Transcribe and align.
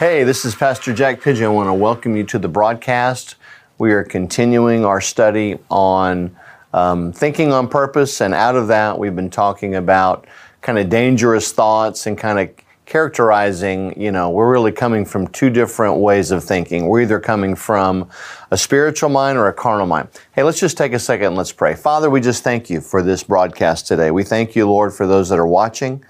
Hey, 0.00 0.24
this 0.24 0.46
is 0.46 0.54
Pastor 0.54 0.94
Jack 0.94 1.20
Pigeon. 1.20 1.44
I 1.44 1.48
want 1.50 1.68
to 1.68 1.74
welcome 1.74 2.16
you 2.16 2.24
to 2.24 2.38
the 2.38 2.48
broadcast. 2.48 3.34
We 3.76 3.92
are 3.92 4.02
continuing 4.02 4.82
our 4.82 4.98
study 4.98 5.58
on 5.70 6.34
um, 6.72 7.12
thinking 7.12 7.52
on 7.52 7.68
purpose, 7.68 8.22
and 8.22 8.32
out 8.32 8.56
of 8.56 8.68
that, 8.68 8.98
we've 8.98 9.14
been 9.14 9.28
talking 9.28 9.74
about 9.74 10.26
kind 10.62 10.78
of 10.78 10.88
dangerous 10.88 11.52
thoughts 11.52 12.06
and 12.06 12.16
kind 12.16 12.38
of 12.38 12.48
characterizing, 12.86 14.00
you 14.00 14.10
know, 14.10 14.30
we're 14.30 14.50
really 14.50 14.72
coming 14.72 15.04
from 15.04 15.28
two 15.28 15.50
different 15.50 15.98
ways 15.98 16.30
of 16.30 16.42
thinking. 16.42 16.86
We're 16.86 17.02
either 17.02 17.20
coming 17.20 17.54
from 17.54 18.08
a 18.50 18.56
spiritual 18.56 19.10
mind 19.10 19.36
or 19.36 19.48
a 19.48 19.52
carnal 19.52 19.86
mind. 19.86 20.08
Hey, 20.32 20.44
let's 20.44 20.60
just 20.60 20.78
take 20.78 20.94
a 20.94 20.98
second 20.98 21.26
and 21.26 21.36
let's 21.36 21.52
pray. 21.52 21.74
Father, 21.74 22.08
we 22.08 22.22
just 22.22 22.42
thank 22.42 22.70
you 22.70 22.80
for 22.80 23.02
this 23.02 23.22
broadcast 23.22 23.86
today. 23.86 24.10
We 24.10 24.24
thank 24.24 24.56
you, 24.56 24.66
Lord, 24.66 24.94
for 24.94 25.06
those 25.06 25.28
that 25.28 25.38
are 25.38 25.46
watching. 25.46 26.02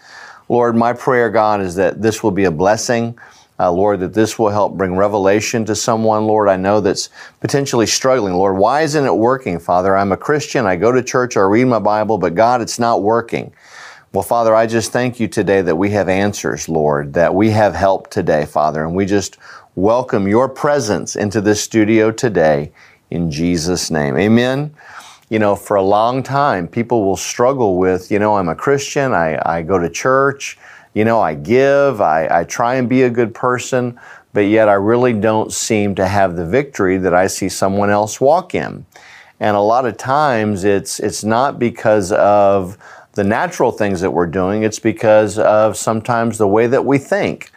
Lord, 0.49 0.77
my 0.77 0.93
prayer, 0.93 1.29
God, 1.29 1.61
is 1.61 1.75
that 1.75 2.01
this 2.01 2.23
will 2.23 2.31
be 2.31 2.45
a 2.45 2.53
blessing 2.53 3.19
uh, 3.61 3.71
Lord, 3.71 4.01
that 4.01 4.15
this 4.15 4.39
will 4.39 4.49
help 4.49 4.79
bring 4.79 4.97
revelation 4.97 5.67
to 5.67 5.77
someone, 5.77 6.25
Lord, 6.25 6.49
I 6.49 6.57
know 6.57 6.81
that's 6.81 7.11
potentially 7.41 7.87
struggling. 7.87 8.33
Lord, 8.33 8.57
why 8.57 8.81
isn't 8.83 9.05
it 9.05 9.15
working, 9.15 9.59
Father? 9.59 9.95
I'm 9.95 10.13
a 10.13 10.17
Christian, 10.17 10.65
I 10.65 10.77
go 10.77 10.91
to 10.91 11.03
church, 11.03 11.37
I 11.37 11.43
read 11.43 11.67
my 11.67 11.79
Bible, 11.79 12.17
but 12.17 12.35
God, 12.35 12.63
it's 12.63 12.79
not 12.79 13.03
working. 13.03 13.53
Well, 14.13 14.23
Father, 14.23 14.55
I 14.55 14.67
just 14.67 14.93
thank 14.93 15.21
you 15.21 15.29
today 15.29 15.61
that 15.61 15.77
we 15.77 15.91
have 15.91 16.09
answers, 16.09 16.69
Lord, 16.69 17.13
that 17.13 17.35
we 17.35 17.51
have 17.51 17.75
help 17.75 18.09
today, 18.09 18.47
Father, 18.47 18.83
and 18.83 18.95
we 18.95 19.05
just 19.05 19.37
welcome 19.77 20.27
your 20.27 20.49
presence 20.49 21.15
into 21.15 21.41
this 21.41 21.63
studio 21.63 22.11
today 22.11 22.73
in 23.11 23.31
Jesus' 23.31 23.91
name. 23.91 24.17
Amen. 24.17 24.75
You 25.29 25.39
know, 25.39 25.55
for 25.55 25.77
a 25.77 25.83
long 25.83 26.23
time, 26.23 26.67
people 26.67 27.05
will 27.05 27.17
struggle 27.17 27.77
with, 27.77 28.11
you 28.11 28.19
know, 28.19 28.37
I'm 28.37 28.49
a 28.49 28.55
Christian, 28.55 29.13
I, 29.13 29.41
I 29.45 29.63
go 29.63 29.79
to 29.79 29.89
church, 29.89 30.59
you 30.95 31.05
know, 31.05 31.21
I 31.21 31.35
give, 31.35 32.01
I, 32.01 32.41
I 32.41 32.45
try 32.45 32.75
and 32.77 32.89
be 32.89 33.03
a 33.03 33.11
good 33.11 33.35
person, 33.35 33.99
but 34.33 34.41
yet 34.41 34.69
I 34.69 34.75
really 34.75 35.13
don't 35.13 35.53
seem 35.53 35.95
to 35.97 36.07
have 36.07 36.37
the 36.37 36.47
victory 36.47 36.99
that 36.99 37.15
I 37.15 37.27
see 37.27 37.49
someone 37.49 37.91
else 37.91 38.21
walk 38.21 38.55
in. 38.55 38.85
And 39.39 39.57
a 39.57 39.61
lot 39.61 39.87
of 39.87 39.97
times 39.97 40.65
it's, 40.65 41.01
it's 41.01 41.25
not 41.25 41.59
because 41.59 42.13
of 42.13 42.77
the 43.13 43.25
natural 43.25 43.73
things 43.73 44.01
that 44.01 44.11
we're 44.11 44.27
doing, 44.27 44.63
it's 44.63 44.79
because 44.79 45.39
of 45.39 45.77
sometimes 45.77 46.39
the 46.39 46.47
way 46.47 46.67
that 46.67 46.85
we 46.85 46.99
think. 46.99 47.51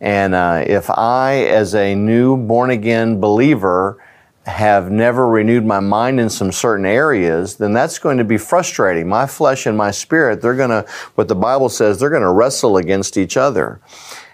And 0.00 0.34
uh, 0.34 0.64
if 0.66 0.90
I, 0.90 1.44
as 1.46 1.74
a 1.74 1.94
new 1.94 2.36
born 2.36 2.70
again 2.70 3.20
believer, 3.20 4.02
have 4.48 4.90
never 4.90 5.28
renewed 5.28 5.64
my 5.64 5.78
mind 5.78 6.18
in 6.18 6.30
some 6.30 6.50
certain 6.50 6.86
areas, 6.86 7.56
then 7.56 7.72
that's 7.72 7.98
going 7.98 8.18
to 8.18 8.24
be 8.24 8.38
frustrating. 8.38 9.08
My 9.08 9.26
flesh 9.26 9.66
and 9.66 9.76
my 9.76 9.90
spirit, 9.90 10.40
they're 10.40 10.56
going 10.56 10.70
to, 10.70 10.88
what 11.14 11.28
the 11.28 11.34
Bible 11.34 11.68
says, 11.68 12.00
they're 12.00 12.10
going 12.10 12.22
to 12.22 12.32
wrestle 12.32 12.78
against 12.78 13.16
each 13.16 13.36
other. 13.36 13.80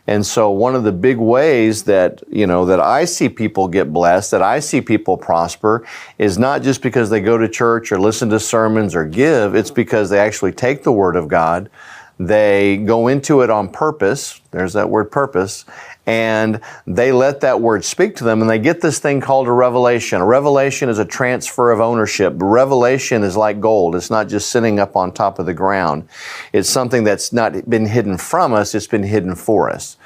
And 0.06 0.24
so 0.24 0.50
one 0.50 0.74
of 0.74 0.84
the 0.84 0.92
big 0.92 1.16
ways 1.16 1.84
that, 1.84 2.22
you 2.30 2.46
know, 2.46 2.66
that 2.66 2.78
I 2.78 3.06
see 3.06 3.28
people 3.28 3.68
get 3.68 3.92
blessed, 3.92 4.30
that 4.32 4.42
I 4.42 4.60
see 4.60 4.80
people 4.80 5.16
prosper 5.16 5.86
is 6.18 6.38
not 6.38 6.62
just 6.62 6.82
because 6.82 7.08
they 7.08 7.20
go 7.20 7.38
to 7.38 7.48
church 7.48 7.90
or 7.90 7.98
listen 7.98 8.28
to 8.30 8.38
sermons 8.38 8.94
or 8.94 9.06
give, 9.06 9.54
it's 9.54 9.70
because 9.70 10.10
they 10.10 10.18
actually 10.18 10.52
take 10.52 10.82
the 10.82 10.92
word 10.92 11.16
of 11.16 11.28
God, 11.28 11.70
they 12.18 12.76
go 12.76 13.08
into 13.08 13.40
it 13.40 13.50
on 13.50 13.68
purpose, 13.68 14.40
there's 14.50 14.74
that 14.74 14.88
word 14.88 15.10
purpose, 15.10 15.64
and 16.06 16.60
they 16.86 17.12
let 17.12 17.40
that 17.40 17.60
word 17.60 17.84
speak 17.84 18.16
to 18.16 18.24
them 18.24 18.40
and 18.40 18.50
they 18.50 18.58
get 18.58 18.80
this 18.80 18.98
thing 18.98 19.20
called 19.20 19.48
a 19.48 19.52
revelation. 19.52 20.20
A 20.20 20.24
revelation 20.24 20.88
is 20.88 20.98
a 20.98 21.04
transfer 21.04 21.70
of 21.70 21.80
ownership. 21.80 22.34
Revelation 22.36 23.22
is 23.22 23.36
like 23.36 23.60
gold. 23.60 23.96
It's 23.96 24.10
not 24.10 24.28
just 24.28 24.50
sitting 24.50 24.78
up 24.78 24.96
on 24.96 25.12
top 25.12 25.38
of 25.38 25.46
the 25.46 25.54
ground. 25.54 26.08
It's 26.52 26.68
something 26.68 27.04
that's 27.04 27.32
not 27.32 27.68
been 27.68 27.86
hidden 27.86 28.18
from 28.18 28.52
us, 28.52 28.74
it's 28.74 28.86
been 28.86 29.04
hidden 29.04 29.34
for 29.34 29.70
us. 29.70 29.96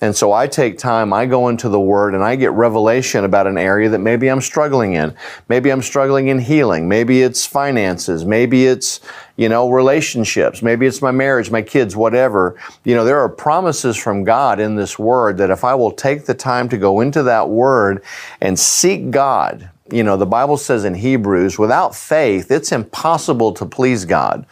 And 0.00 0.14
so 0.14 0.32
I 0.32 0.46
take 0.46 0.78
time, 0.78 1.12
I 1.12 1.26
go 1.26 1.48
into 1.48 1.68
the 1.68 1.80
Word, 1.80 2.14
and 2.14 2.22
I 2.22 2.36
get 2.36 2.52
revelation 2.52 3.24
about 3.24 3.48
an 3.48 3.58
area 3.58 3.88
that 3.88 3.98
maybe 3.98 4.28
I'm 4.28 4.40
struggling 4.40 4.94
in. 4.94 5.14
Maybe 5.48 5.70
I'm 5.70 5.82
struggling 5.82 6.28
in 6.28 6.38
healing. 6.38 6.88
Maybe 6.88 7.22
it's 7.22 7.44
finances. 7.44 8.24
Maybe 8.24 8.66
it's, 8.66 9.00
you 9.36 9.48
know, 9.48 9.70
relationships. 9.70 10.62
Maybe 10.62 10.86
it's 10.86 11.02
my 11.02 11.10
marriage, 11.10 11.50
my 11.50 11.62
kids, 11.62 11.96
whatever. 11.96 12.56
You 12.84 12.94
know, 12.94 13.04
there 13.04 13.18
are 13.18 13.28
promises 13.28 13.96
from 13.96 14.22
God 14.22 14.60
in 14.60 14.76
this 14.76 15.00
Word 15.00 15.36
that 15.38 15.50
if 15.50 15.64
I 15.64 15.74
will 15.74 15.92
take 15.92 16.26
the 16.26 16.34
time 16.34 16.68
to 16.68 16.76
go 16.76 17.00
into 17.00 17.24
that 17.24 17.48
Word 17.48 18.04
and 18.40 18.56
seek 18.56 19.10
God, 19.10 19.68
you 19.90 20.04
know, 20.04 20.16
the 20.16 20.26
Bible 20.26 20.58
says 20.58 20.84
in 20.84 20.94
Hebrews, 20.94 21.58
without 21.58 21.96
faith, 21.96 22.50
it's 22.50 22.72
impossible 22.72 23.52
to 23.54 23.66
please 23.66 24.04
God. 24.04 24.46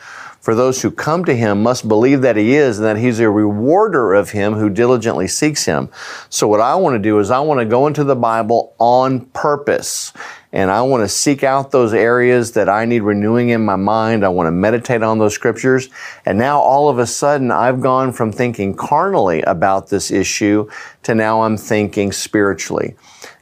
For 0.47 0.55
those 0.55 0.81
who 0.81 0.93
come 0.93 1.25
to 1.25 1.35
him 1.35 1.65
must 1.65 1.89
believe 1.89 2.23
that 2.23 2.37
he 2.37 2.55
is 2.55 2.79
and 2.79 2.87
that 2.87 2.99
he's 2.99 3.19
a 3.19 3.29
rewarder 3.29 4.15
of 4.15 4.31
him 4.31 4.55
who 4.55 4.71
diligently 4.71 5.27
seeks 5.27 5.65
him. 5.65 5.89
So 6.29 6.47
what 6.47 6.61
I 6.61 6.77
want 6.77 6.95
to 6.95 7.01
do 7.01 7.19
is 7.19 7.33
I 7.33 7.41
want 7.41 7.59
to 7.59 7.67
go 7.67 7.89
into 7.89 8.05
the 8.05 8.15
Bible 8.15 8.73
on 8.79 9.27
purpose. 9.27 10.13
And 10.53 10.71
I 10.71 10.83
want 10.83 11.03
to 11.03 11.09
seek 11.09 11.43
out 11.43 11.73
those 11.73 11.93
areas 11.93 12.53
that 12.53 12.69
I 12.69 12.85
need 12.85 13.01
renewing 13.01 13.49
in 13.49 13.65
my 13.65 13.75
mind. 13.75 14.25
I 14.25 14.29
want 14.29 14.47
to 14.47 14.53
meditate 14.53 15.03
on 15.03 15.19
those 15.19 15.35
scriptures. 15.35 15.89
And 16.25 16.39
now 16.39 16.61
all 16.61 16.89
of 16.89 17.01
a 17.01 17.09
sudden 17.09 17.51
I've 17.51 17.81
gone 17.81 18.13
from 18.13 18.31
thinking 18.31 18.77
carnally 18.77 19.43
about 19.43 19.89
this 19.89 20.13
issue 20.13 20.71
to 21.03 21.17
now 21.17 21.43
I'm 21.43 21.57
thinking 21.57 22.13
spiritually 22.13 22.95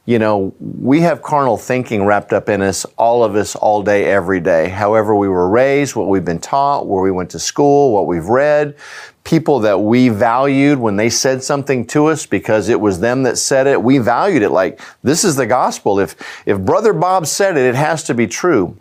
you 0.05 0.19
know, 0.19 0.53
we 0.59 1.01
have 1.01 1.23
carnal 1.23 1.57
thinking 1.57 2.05
wrapped 2.05 2.31
up 2.31 2.47
in 2.47 2.61
us, 2.61 2.85
all 2.97 3.23
of 3.23 3.35
us, 3.35 3.55
all 3.55 3.81
day, 3.81 4.05
every 4.05 4.39
day. 4.39 4.69
However, 4.69 5.15
we 5.15 5.27
were 5.27 5.49
raised, 5.49 5.95
what 5.95 6.07
we've 6.07 6.23
been 6.23 6.39
taught, 6.39 6.85
where 6.85 7.01
we 7.01 7.09
went 7.09 7.31
to 7.31 7.39
school, 7.39 7.91
what 7.91 8.05
we've 8.05 8.27
read, 8.27 8.75
people 9.23 9.59
that 9.61 9.79
we 9.79 10.09
valued 10.09 10.77
when 10.77 10.95
they 10.95 11.09
said 11.09 11.43
something 11.43 11.87
to 11.87 12.05
us 12.05 12.27
because 12.27 12.69
it 12.69 12.79
was 12.79 12.99
them 12.99 13.23
that 13.23 13.39
said 13.39 13.65
it, 13.65 13.81
we 13.81 13.97
valued 13.97 14.43
it 14.43 14.51
like, 14.51 14.79
this 15.01 15.23
is 15.23 15.35
the 15.35 15.47
gospel. 15.47 15.99
If, 15.99 16.15
if 16.45 16.59
Brother 16.59 16.93
Bob 16.93 17.25
said 17.25 17.57
it, 17.57 17.65
it 17.65 17.75
has 17.75 18.03
to 18.03 18.13
be 18.13 18.27
true. 18.27 18.77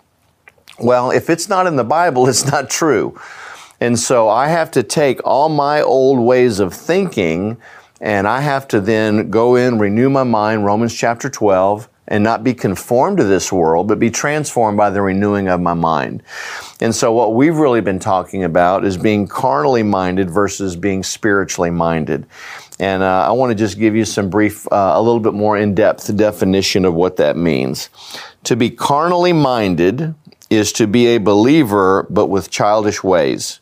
Well, 0.79 1.11
if 1.11 1.31
it's 1.31 1.49
not 1.49 1.67
in 1.67 1.77
the 1.77 1.85
Bible, 1.85 2.29
it's 2.29 2.45
not 2.45 2.69
true. 2.69 3.19
And 3.81 3.99
so 3.99 4.29
I 4.29 4.49
have 4.49 4.71
to 4.73 4.83
take 4.83 5.21
all 5.25 5.49
my 5.49 5.81
old 5.81 6.19
ways 6.19 6.61
of 6.61 6.75
thinking 6.75 7.57
and 8.01 8.27
I 8.27 8.41
have 8.41 8.69
to 8.69 8.81
then 8.81 9.31
go 9.31 9.57
in, 9.57 9.79
renew 9.79 10.11
my 10.11 10.25
mind, 10.25 10.65
Romans 10.65 10.95
chapter 10.95 11.31
12, 11.31 11.89
and 12.07 12.23
not 12.23 12.45
be 12.45 12.53
conformed 12.53 13.17
to 13.17 13.25
this 13.25 13.51
world, 13.51 13.89
but 13.89 13.99
be 13.99 14.11
transformed 14.11 14.77
by 14.77 14.91
the 14.91 15.01
renewing 15.01 15.49
of 15.49 15.61
my 15.61 15.75
mind. 15.75 16.23
And 16.81 16.95
so, 16.95 17.13
what 17.13 17.35
we've 17.35 17.57
really 17.57 17.81
been 17.81 17.99
talking 17.99 18.45
about 18.45 18.85
is 18.85 18.97
being 18.97 19.27
carnally 19.27 19.83
minded 19.83 20.31
versus 20.31 20.77
being 20.77 21.03
spiritually 21.03 21.71
minded. 21.71 22.27
And 22.81 23.03
uh, 23.03 23.29
I 23.29 23.33
want 23.33 23.51
to 23.51 23.55
just 23.55 23.79
give 23.79 23.95
you 23.95 24.05
some 24.05 24.29
brief, 24.29 24.67
uh, 24.73 24.93
a 24.95 25.01
little 25.01 25.21
bit 25.21 25.33
more 25.33 25.57
in 25.57 25.75
depth 25.75 26.15
definition 26.17 26.85
of 26.85 26.95
what 26.95 27.17
that 27.17 27.37
means. 27.37 27.89
To 28.45 28.57
be 28.57 28.69
carnally 28.69 29.33
minded 29.33 30.15
is 30.51 30.73
to 30.75 30.87
be 30.87 31.07
a 31.07 31.19
believer, 31.19 32.07
but 32.11 32.27
with 32.27 32.51
childish 32.51 33.03
ways, 33.03 33.61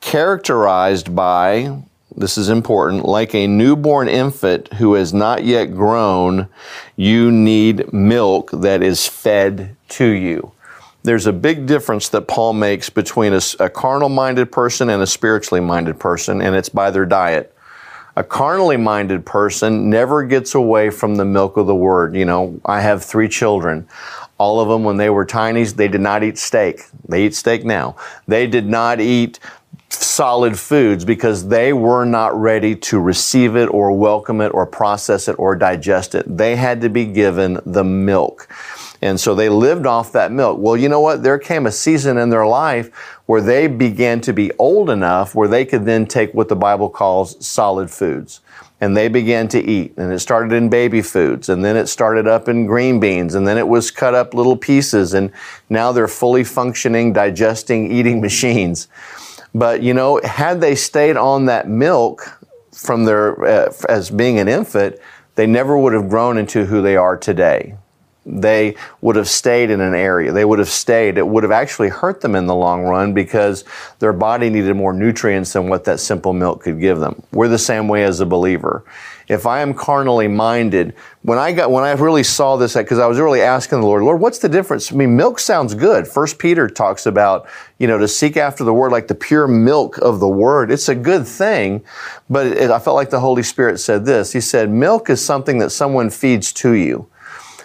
characterized 0.00 1.16
by 1.16 1.82
this 2.16 2.38
is 2.38 2.48
important, 2.48 3.04
like 3.04 3.34
a 3.34 3.46
newborn 3.46 4.08
infant 4.08 4.72
who 4.74 4.94
has 4.94 5.12
not 5.12 5.44
yet 5.44 5.66
grown, 5.66 6.48
you 6.96 7.30
need 7.30 7.92
milk 7.92 8.50
that 8.52 8.82
is 8.82 9.06
fed 9.06 9.76
to 9.90 10.06
you. 10.06 10.52
There's 11.02 11.26
a 11.26 11.32
big 11.32 11.66
difference 11.66 12.08
that 12.08 12.22
Paul 12.22 12.54
makes 12.54 12.90
between 12.90 13.32
a, 13.32 13.40
a 13.60 13.68
carnal 13.68 14.08
minded 14.08 14.50
person 14.50 14.90
and 14.90 15.02
a 15.02 15.06
spiritually 15.06 15.60
minded 15.60 16.00
person, 16.00 16.40
and 16.40 16.56
it's 16.56 16.68
by 16.68 16.90
their 16.90 17.06
diet. 17.06 17.54
A 18.16 18.24
carnally 18.24 18.78
minded 18.78 19.26
person 19.26 19.90
never 19.90 20.24
gets 20.24 20.54
away 20.54 20.88
from 20.88 21.16
the 21.16 21.24
milk 21.26 21.58
of 21.58 21.66
the 21.66 21.74
word. 21.74 22.16
You 22.16 22.24
know, 22.24 22.58
I 22.64 22.80
have 22.80 23.04
three 23.04 23.28
children. 23.28 23.86
All 24.38 24.58
of 24.58 24.68
them, 24.68 24.84
when 24.84 24.96
they 24.96 25.10
were 25.10 25.24
tiny, 25.26 25.64
they 25.64 25.88
did 25.88 26.00
not 26.00 26.24
eat 26.24 26.38
steak. 26.38 26.80
They 27.08 27.26
eat 27.26 27.34
steak 27.34 27.64
now. 27.64 27.96
They 28.26 28.46
did 28.46 28.66
not 28.66 29.00
eat 29.00 29.38
solid 29.88 30.58
foods 30.58 31.04
because 31.04 31.48
they 31.48 31.72
were 31.72 32.04
not 32.04 32.38
ready 32.38 32.74
to 32.74 32.98
receive 32.98 33.56
it 33.56 33.66
or 33.66 33.92
welcome 33.92 34.40
it 34.40 34.48
or 34.48 34.66
process 34.66 35.28
it 35.28 35.38
or 35.38 35.54
digest 35.54 36.14
it. 36.14 36.24
They 36.36 36.56
had 36.56 36.80
to 36.80 36.88
be 36.88 37.04
given 37.04 37.60
the 37.64 37.84
milk. 37.84 38.48
And 39.02 39.20
so 39.20 39.34
they 39.34 39.48
lived 39.48 39.86
off 39.86 40.12
that 40.12 40.32
milk. 40.32 40.58
Well, 40.58 40.76
you 40.76 40.88
know 40.88 41.00
what? 41.00 41.22
There 41.22 41.38
came 41.38 41.66
a 41.66 41.72
season 41.72 42.16
in 42.16 42.30
their 42.30 42.46
life 42.46 42.94
where 43.26 43.40
they 43.40 43.66
began 43.66 44.20
to 44.22 44.32
be 44.32 44.50
old 44.58 44.90
enough 44.90 45.34
where 45.34 45.48
they 45.48 45.64
could 45.64 45.84
then 45.84 46.06
take 46.06 46.32
what 46.32 46.48
the 46.48 46.56
Bible 46.56 46.88
calls 46.88 47.44
solid 47.46 47.90
foods. 47.90 48.40
And 48.80 48.96
they 48.96 49.08
began 49.08 49.48
to 49.48 49.62
eat. 49.62 49.94
And 49.96 50.12
it 50.12 50.18
started 50.18 50.52
in 50.52 50.68
baby 50.68 51.00
foods. 51.00 51.48
And 51.48 51.64
then 51.64 51.76
it 51.76 51.86
started 51.86 52.26
up 52.26 52.48
in 52.48 52.66
green 52.66 53.00
beans. 53.00 53.34
And 53.34 53.46
then 53.46 53.56
it 53.56 53.68
was 53.68 53.90
cut 53.90 54.14
up 54.14 54.34
little 54.34 54.56
pieces. 54.56 55.14
And 55.14 55.30
now 55.70 55.92
they're 55.92 56.08
fully 56.08 56.44
functioning, 56.44 57.12
digesting, 57.12 57.90
eating 57.90 58.20
machines. 58.22 58.88
But 59.58 59.82
you 59.82 59.94
know, 59.94 60.20
had 60.22 60.60
they 60.60 60.74
stayed 60.74 61.16
on 61.16 61.46
that 61.46 61.66
milk 61.66 62.38
from 62.72 63.04
their 63.04 63.42
uh, 63.44 63.72
as 63.88 64.10
being 64.10 64.38
an 64.38 64.48
infant, 64.48 64.96
they 65.34 65.46
never 65.46 65.78
would 65.78 65.94
have 65.94 66.10
grown 66.10 66.36
into 66.36 66.66
who 66.66 66.82
they 66.82 66.96
are 66.96 67.16
today. 67.16 67.76
they 68.26 68.74
would 69.00 69.14
have 69.14 69.28
stayed 69.28 69.70
in 69.70 69.80
an 69.80 69.94
area. 69.94 70.32
They 70.32 70.44
would 70.44 70.58
have 70.58 70.68
stayed. 70.68 71.16
It 71.16 71.26
would 71.26 71.44
have 71.44 71.52
actually 71.52 71.88
hurt 71.88 72.20
them 72.20 72.34
in 72.34 72.46
the 72.46 72.54
long 72.54 72.82
run 72.82 73.14
because 73.14 73.64
their 74.00 74.12
body 74.12 74.50
needed 74.50 74.74
more 74.74 74.92
nutrients 74.92 75.52
than 75.52 75.68
what 75.68 75.84
that 75.84 76.00
simple 76.00 76.32
milk 76.32 76.62
could 76.64 76.80
give 76.80 76.98
them. 76.98 77.22
We're 77.32 77.48
the 77.48 77.58
same 77.58 77.86
way 77.86 78.02
as 78.02 78.18
a 78.20 78.26
believer 78.26 78.84
if 79.28 79.46
I 79.46 79.60
am 79.60 79.74
carnally 79.74 80.28
minded, 80.28 80.94
when 81.22 81.38
I 81.38 81.52
got 81.52 81.70
when 81.70 81.82
I 81.82 81.92
really 81.92 82.22
saw 82.22 82.56
this, 82.56 82.74
because 82.74 82.98
I 82.98 83.06
was 83.06 83.18
really 83.18 83.42
asking 83.42 83.80
the 83.80 83.86
Lord, 83.86 84.02
Lord, 84.02 84.20
what's 84.20 84.38
the 84.38 84.48
difference? 84.48 84.92
I 84.92 84.96
mean, 84.96 85.16
milk 85.16 85.38
sounds 85.38 85.74
good. 85.74 86.06
First 86.06 86.38
Peter 86.38 86.68
talks 86.68 87.06
about 87.06 87.48
you 87.78 87.86
know 87.86 87.98
to 87.98 88.08
seek 88.08 88.36
after 88.36 88.62
the 88.62 88.72
word 88.72 88.92
like 88.92 89.08
the 89.08 89.14
pure 89.14 89.48
milk 89.48 89.98
of 89.98 90.20
the 90.20 90.28
word. 90.28 90.70
It's 90.70 90.88
a 90.88 90.94
good 90.94 91.26
thing, 91.26 91.84
but 92.30 92.46
it, 92.46 92.70
I 92.70 92.78
felt 92.78 92.96
like 92.96 93.10
the 93.10 93.20
Holy 93.20 93.42
Spirit 93.42 93.78
said 93.78 94.04
this. 94.04 94.32
He 94.32 94.40
said, 94.40 94.70
milk 94.70 95.10
is 95.10 95.24
something 95.24 95.58
that 95.58 95.70
someone 95.70 96.10
feeds 96.10 96.52
to 96.54 96.72
you. 96.72 97.08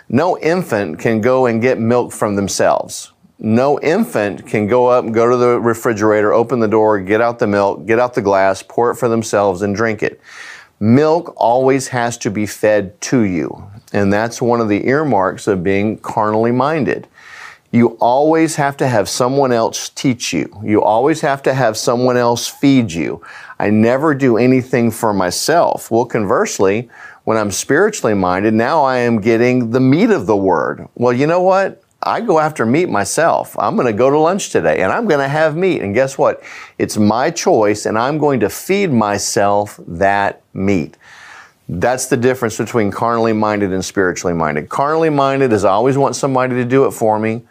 No 0.09 0.37
infant 0.39 0.99
can 0.99 1.21
go 1.21 1.45
and 1.45 1.61
get 1.61 1.79
milk 1.79 2.11
from 2.11 2.35
themselves. 2.35 3.13
No 3.39 3.79
infant 3.79 4.45
can 4.45 4.67
go 4.67 4.87
up 4.87 5.03
and 5.03 5.13
go 5.13 5.29
to 5.29 5.35
the 5.35 5.59
refrigerator, 5.59 6.31
open 6.31 6.59
the 6.59 6.67
door, 6.67 6.99
get 6.99 7.21
out 7.21 7.39
the 7.39 7.47
milk, 7.47 7.87
get 7.87 7.97
out 7.97 8.13
the 8.13 8.21
glass, 8.21 8.61
pour 8.61 8.91
it 8.91 8.97
for 8.97 9.09
themselves, 9.09 9.63
and 9.63 9.75
drink 9.75 10.03
it. 10.03 10.21
Milk 10.81 11.35
always 11.37 11.89
has 11.89 12.17
to 12.17 12.31
be 12.31 12.47
fed 12.47 12.99
to 13.01 13.21
you. 13.21 13.69
And 13.93 14.11
that's 14.11 14.41
one 14.41 14.59
of 14.59 14.67
the 14.67 14.87
earmarks 14.87 15.45
of 15.45 15.63
being 15.63 15.99
carnally 15.99 16.51
minded. 16.51 17.07
You 17.71 17.89
always 18.01 18.55
have 18.55 18.77
to 18.77 18.87
have 18.87 19.07
someone 19.07 19.51
else 19.51 19.89
teach 19.89 20.33
you. 20.33 20.59
You 20.63 20.81
always 20.81 21.21
have 21.21 21.43
to 21.43 21.53
have 21.53 21.77
someone 21.77 22.17
else 22.17 22.47
feed 22.47 22.91
you. 22.91 23.23
I 23.59 23.69
never 23.69 24.15
do 24.15 24.37
anything 24.37 24.89
for 24.89 25.13
myself. 25.13 25.91
Well, 25.91 26.05
conversely, 26.05 26.89
when 27.25 27.37
I'm 27.37 27.51
spiritually 27.51 28.15
minded, 28.15 28.55
now 28.55 28.81
I 28.81 28.97
am 28.97 29.21
getting 29.21 29.69
the 29.69 29.79
meat 29.79 30.09
of 30.09 30.25
the 30.25 30.35
word. 30.35 30.87
Well, 30.95 31.13
you 31.13 31.27
know 31.27 31.41
what? 31.41 31.80
I 32.03 32.21
go 32.21 32.39
after 32.39 32.65
meat 32.65 32.89
myself. 32.89 33.55
I'm 33.59 33.75
going 33.75 33.85
to 33.85 33.93
go 33.93 34.09
to 34.09 34.17
lunch 34.17 34.49
today 34.49 34.81
and 34.81 34.91
I'm 34.91 35.07
going 35.07 35.19
to 35.19 35.27
have 35.27 35.55
meat. 35.55 35.81
And 35.81 35.93
guess 35.93 36.17
what? 36.17 36.41
It's 36.79 36.97
my 36.97 37.29
choice 37.29 37.85
and 37.85 37.97
I'm 37.97 38.17
going 38.17 38.39
to 38.39 38.49
feed 38.49 38.91
myself 38.91 39.79
that 39.87 40.41
meat. 40.53 40.97
That's 41.69 42.07
the 42.07 42.17
difference 42.17 42.57
between 42.57 42.91
carnally 42.91 43.33
minded 43.33 43.71
and 43.71 43.85
spiritually 43.85 44.33
minded. 44.33 44.67
Carnally 44.67 45.09
minded 45.09 45.53
is 45.53 45.63
I 45.63 45.69
always 45.69 45.97
want 45.97 46.15
somebody 46.15 46.55
to 46.55 46.65
do 46.65 46.85
it 46.85 46.91
for 46.91 47.19
me. 47.19 47.43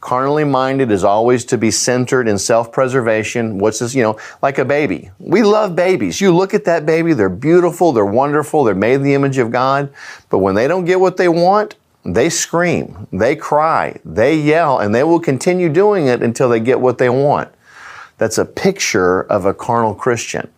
Carnally 0.00 0.44
minded 0.44 0.92
is 0.92 1.02
always 1.02 1.44
to 1.46 1.58
be 1.58 1.70
centered 1.70 2.28
in 2.28 2.38
self 2.38 2.70
preservation. 2.70 3.58
What's 3.58 3.80
this, 3.80 3.92
you 3.92 4.02
know, 4.04 4.20
like 4.40 4.58
a 4.58 4.64
baby. 4.64 5.10
We 5.18 5.42
love 5.42 5.74
babies. 5.74 6.20
You 6.20 6.34
look 6.34 6.54
at 6.54 6.64
that 6.66 6.86
baby, 6.86 7.12
they're 7.12 7.28
beautiful, 7.28 7.92
they're 7.92 8.06
wonderful, 8.06 8.62
they're 8.62 8.74
made 8.74 8.94
in 8.94 9.02
the 9.02 9.14
image 9.14 9.38
of 9.38 9.50
God. 9.50 9.92
But 10.30 10.38
when 10.38 10.54
they 10.54 10.68
don't 10.68 10.84
get 10.84 11.00
what 11.00 11.16
they 11.16 11.28
want, 11.28 11.74
they 12.06 12.30
scream, 12.30 13.06
they 13.12 13.34
cry, 13.36 13.98
they 14.04 14.38
yell, 14.38 14.78
and 14.78 14.94
they 14.94 15.02
will 15.02 15.20
continue 15.20 15.68
doing 15.68 16.06
it 16.06 16.22
until 16.22 16.48
they 16.48 16.60
get 16.60 16.80
what 16.80 16.98
they 16.98 17.08
want. 17.08 17.48
That's 18.18 18.38
a 18.38 18.44
picture 18.44 19.22
of 19.22 19.44
a 19.44 19.52
carnal 19.52 19.94
Christian. 19.94 20.48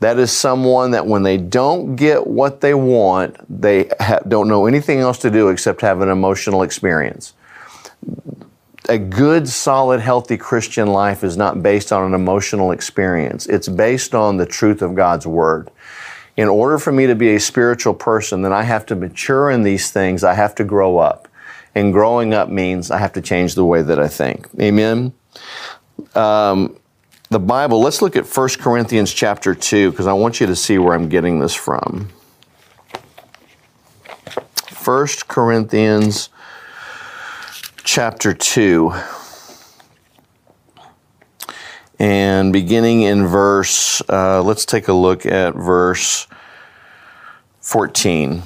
That 0.00 0.18
is 0.18 0.32
someone 0.32 0.92
that 0.92 1.06
when 1.06 1.22
they 1.22 1.36
don't 1.36 1.96
get 1.96 2.26
what 2.26 2.60
they 2.60 2.74
want, 2.74 3.36
they 3.48 3.90
ha- 4.00 4.20
don't 4.26 4.48
know 4.48 4.66
anything 4.66 5.00
else 5.00 5.18
to 5.18 5.30
do 5.30 5.48
except 5.48 5.82
have 5.82 6.00
an 6.00 6.08
emotional 6.08 6.62
experience. 6.62 7.34
A 8.88 8.98
good, 8.98 9.48
solid, 9.48 10.00
healthy 10.00 10.36
Christian 10.36 10.88
life 10.88 11.22
is 11.22 11.36
not 11.36 11.62
based 11.62 11.92
on 11.92 12.04
an 12.04 12.14
emotional 12.14 12.72
experience. 12.72 13.46
It's 13.46 13.68
based 13.68 14.14
on 14.14 14.38
the 14.38 14.46
truth 14.46 14.80
of 14.80 14.94
God's 14.94 15.26
Word 15.26 15.70
in 16.40 16.48
order 16.48 16.78
for 16.78 16.90
me 16.90 17.06
to 17.06 17.14
be 17.14 17.34
a 17.34 17.38
spiritual 17.38 17.92
person, 17.92 18.40
then 18.40 18.50
I 18.50 18.62
have 18.62 18.86
to 18.86 18.96
mature 18.96 19.50
in 19.50 19.62
these 19.62 19.90
things. 19.90 20.24
I 20.24 20.32
have 20.32 20.54
to 20.54 20.64
grow 20.64 20.96
up. 20.96 21.28
And 21.74 21.92
growing 21.92 22.32
up 22.32 22.48
means 22.48 22.90
I 22.90 22.96
have 22.96 23.12
to 23.12 23.20
change 23.20 23.56
the 23.56 23.64
way 23.66 23.82
that 23.82 24.00
I 24.00 24.08
think. 24.08 24.48
Amen. 24.58 25.12
Um, 26.14 26.78
the 27.28 27.38
Bible, 27.38 27.82
let's 27.82 28.00
look 28.00 28.16
at 28.16 28.26
1 28.26 28.48
Corinthians 28.58 29.12
chapter 29.12 29.54
2, 29.54 29.90
because 29.90 30.06
I 30.06 30.14
want 30.14 30.40
you 30.40 30.46
to 30.46 30.56
see 30.56 30.78
where 30.78 30.94
I'm 30.94 31.10
getting 31.10 31.40
this 31.40 31.54
from. 31.54 32.08
1 34.82 35.06
Corinthians 35.28 36.30
chapter 37.84 38.32
2 38.32 38.94
and 42.00 42.50
beginning 42.50 43.02
in 43.02 43.26
verse, 43.26 44.00
uh, 44.08 44.42
let's 44.42 44.64
take 44.64 44.88
a 44.88 44.92
look 44.92 45.26
at 45.26 45.54
verse 45.54 46.26
14. 47.60 48.42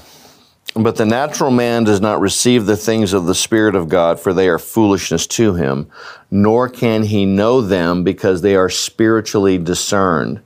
But 0.75 0.97
the 0.97 1.07
natural 1.07 1.53
man 1.53 1.85
does 1.85 2.01
not 2.01 2.21
receive 2.21 2.67
the 2.67 2.77
things 2.77 3.13
of 3.13 3.27
the 3.27 3.35
Spirit 3.35 3.77
of 3.77 3.89
God, 3.89 4.19
for 4.19 4.33
they 4.33 4.49
are 4.49 4.59
foolishness 4.59 5.29
to 5.29 5.55
him, 5.55 5.89
nor 6.33 6.69
can 6.69 7.05
he 7.05 7.25
know 7.25 7.61
them 7.61 8.03
because 8.03 8.43
they 8.43 8.57
are 8.57 8.69
spiritually 8.69 9.57
discerned. 9.57 10.43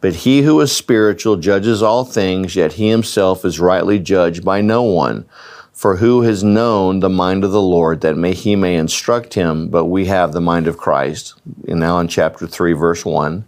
But 0.00 0.14
he 0.14 0.42
who 0.42 0.60
is 0.60 0.70
spiritual 0.70 1.38
judges 1.38 1.82
all 1.82 2.04
things, 2.04 2.54
yet 2.54 2.74
he 2.74 2.90
himself 2.90 3.44
is 3.44 3.58
rightly 3.58 3.98
judged 3.98 4.44
by 4.44 4.60
no 4.60 4.84
one. 4.84 5.24
For 5.72 5.96
who 5.96 6.22
has 6.22 6.44
known 6.44 7.00
the 7.00 7.08
mind 7.08 7.44
of 7.44 7.50
the 7.50 7.62
Lord 7.62 8.02
that 8.02 8.16
may 8.16 8.34
he 8.34 8.54
may 8.56 8.76
instruct 8.76 9.34
him? 9.34 9.68
But 9.68 9.86
we 9.86 10.06
have 10.06 10.32
the 10.32 10.40
mind 10.40 10.66
of 10.68 10.76
Christ. 10.76 11.34
And 11.66 11.80
now 11.80 11.98
in 11.98 12.08
chapter 12.08 12.46
3, 12.46 12.72
verse 12.74 13.04
1. 13.04 13.44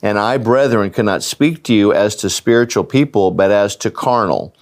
And 0.00 0.18
I, 0.18 0.38
brethren, 0.38 0.90
cannot 0.90 1.24
speak 1.24 1.64
to 1.64 1.74
you 1.74 1.92
as 1.92 2.14
to 2.16 2.30
spiritual 2.30 2.84
people, 2.84 3.32
but 3.32 3.50
as 3.50 3.74
to 3.76 3.90
carnal. 3.90 4.54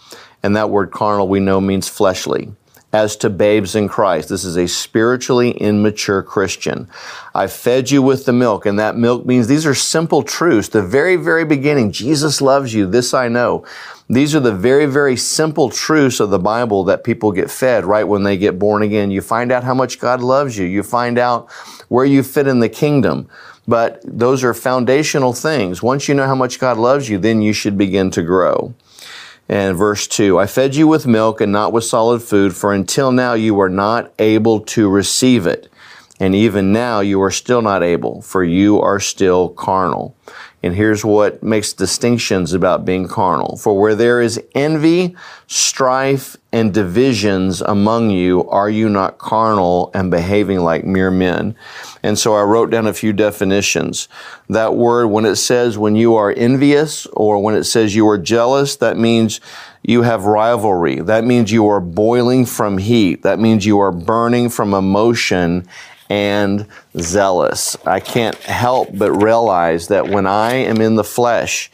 And 0.43 0.57
that 0.57 0.71
word 0.71 0.91
carnal 0.91 1.29
we 1.29 1.41
know 1.41 1.61
means 1.61 1.89
fleshly 1.89 2.53
as 2.93 3.17
to 3.17 3.29
babes 3.29 3.75
in 3.75 3.89
Christ. 3.89 4.29
This 4.29 4.45
is 4.45 4.57
a 4.57 4.67
spiritually 4.67 5.51
immature 5.51 6.23
Christian. 6.23 6.89
I 7.35 7.47
fed 7.47 7.91
you 7.91 8.01
with 8.01 8.25
the 8.25 8.33
milk, 8.33 8.65
and 8.65 8.79
that 8.79 8.97
milk 8.97 9.27
means 9.27 9.47
these 9.47 9.67
are 9.67 9.75
simple 9.75 10.23
truths. 10.23 10.69
The 10.69 10.83
very, 10.83 11.17
very 11.17 11.45
beginning, 11.45 11.93
Jesus 11.93 12.41
loves 12.41 12.73
you. 12.73 12.87
This 12.87 13.13
I 13.13 13.29
know. 13.29 13.67
These 14.09 14.37
are 14.37 14.41
the 14.41 14.55
very, 14.55 14.87
very 14.87 15.17
simple 15.17 15.69
truths 15.69 16.21
of 16.21 16.31
the 16.31 16.39
Bible 16.39 16.85
that 16.85 17.03
people 17.03 17.33
get 17.33 17.51
fed 17.51 17.85
right 17.85 18.07
when 18.07 18.23
they 18.23 18.37
get 18.37 18.59
born 18.59 18.83
again. 18.83 19.11
You 19.11 19.21
find 19.21 19.51
out 19.51 19.65
how 19.65 19.75
much 19.75 19.99
God 19.99 20.21
loves 20.21 20.57
you. 20.57 20.65
You 20.65 20.85
find 20.85 21.19
out 21.19 21.51
where 21.89 22.05
you 22.05 22.23
fit 22.23 22.47
in 22.47 22.61
the 22.61 22.69
kingdom. 22.69 23.29
But 23.67 24.01
those 24.05 24.45
are 24.45 24.55
foundational 24.55 25.33
things. 25.33 25.83
Once 25.83 26.07
you 26.07 26.15
know 26.15 26.27
how 26.27 26.37
much 26.37 26.61
God 26.61 26.79
loves 26.79 27.09
you, 27.09 27.19
then 27.19 27.43
you 27.43 27.53
should 27.53 27.77
begin 27.77 28.13
to 28.13 28.23
grow. 28.23 28.75
And 29.49 29.77
verse 29.77 30.07
2 30.07 30.39
I 30.39 30.47
fed 30.47 30.75
you 30.77 30.87
with 30.87 31.07
milk 31.07 31.41
and 31.41 31.53
not 31.53 31.73
with 31.73 31.85
solid 31.85 32.23
food, 32.23 32.55
for 32.55 32.73
until 32.73 33.11
now 33.11 33.35
you 33.35 33.55
were 33.55 33.69
not 33.69 34.13
able 34.19 34.61
to 34.61 34.89
receive 34.89 35.47
it. 35.47 35.69
And 36.19 36.35
even 36.35 36.73
now 36.73 37.01
you 37.01 37.21
are 37.23 37.31
still 37.31 37.61
not 37.61 37.83
able, 37.83 38.23
for 38.23 38.43
you 38.43 38.81
are 38.81 39.01
still 39.01 39.51
carnal. 39.51 40.17
And 40.63 40.75
here's 40.75 41.05
what 41.05 41.43
makes 41.43 41.73
distinctions 41.73 42.53
about 42.53 42.85
being 42.85 43.07
carnal. 43.07 43.57
For 43.57 43.79
where 43.79 43.95
there 43.95 44.21
is 44.21 44.43
envy, 44.55 45.15
strife, 45.47 46.37
and 46.51 46.73
divisions 46.73 47.61
among 47.61 48.11
you, 48.11 48.49
are 48.49 48.71
you 48.71 48.89
not 48.89 49.19
carnal 49.19 49.91
and 49.95 50.11
behaving 50.11 50.61
like 50.61 50.85
mere 50.85 51.11
men? 51.11 51.55
And 52.03 52.19
so 52.19 52.35
I 52.35 52.43
wrote 52.43 52.71
down 52.71 52.87
a 52.87 52.95
few 52.95 53.13
definitions. 53.13 54.09
That 54.49 54.75
word, 54.75 55.09
when 55.09 55.27
it 55.27 55.37
says 55.37 55.77
when 55.77 55.95
you 55.95 56.17
are 56.17 56.33
envious 56.33 57.07
or 57.13 57.43
when 57.43 57.55
it 57.55 57.65
says 57.65 57.95
you 57.95 58.09
are 58.09 58.19
jealous, 58.19 58.77
that 58.77 58.97
means 58.97 59.41
you 59.83 60.03
have 60.03 60.25
rivalry. 60.25 60.97
That 60.97 61.25
means 61.25 61.53
you 61.53 61.69
are 61.69 61.81
boiling 61.81 62.47
from 62.47 62.79
heat. 62.79 63.23
That 63.23 63.39
means 63.39 63.67
you 63.67 63.79
are 63.79 63.93
burning 63.93 64.49
from 64.49 64.75
emotion 64.75 65.69
and 66.09 66.67
zealous. 66.99 67.77
I 67.87 68.01
can't 68.01 68.37
help 68.37 68.91
but 68.95 69.13
realize 69.13 69.89
that 69.89 70.09
when 70.09 70.27
I 70.27 70.55
am 70.55 70.81
in 70.81 70.97
the 70.97 71.05
flesh, 71.05 71.71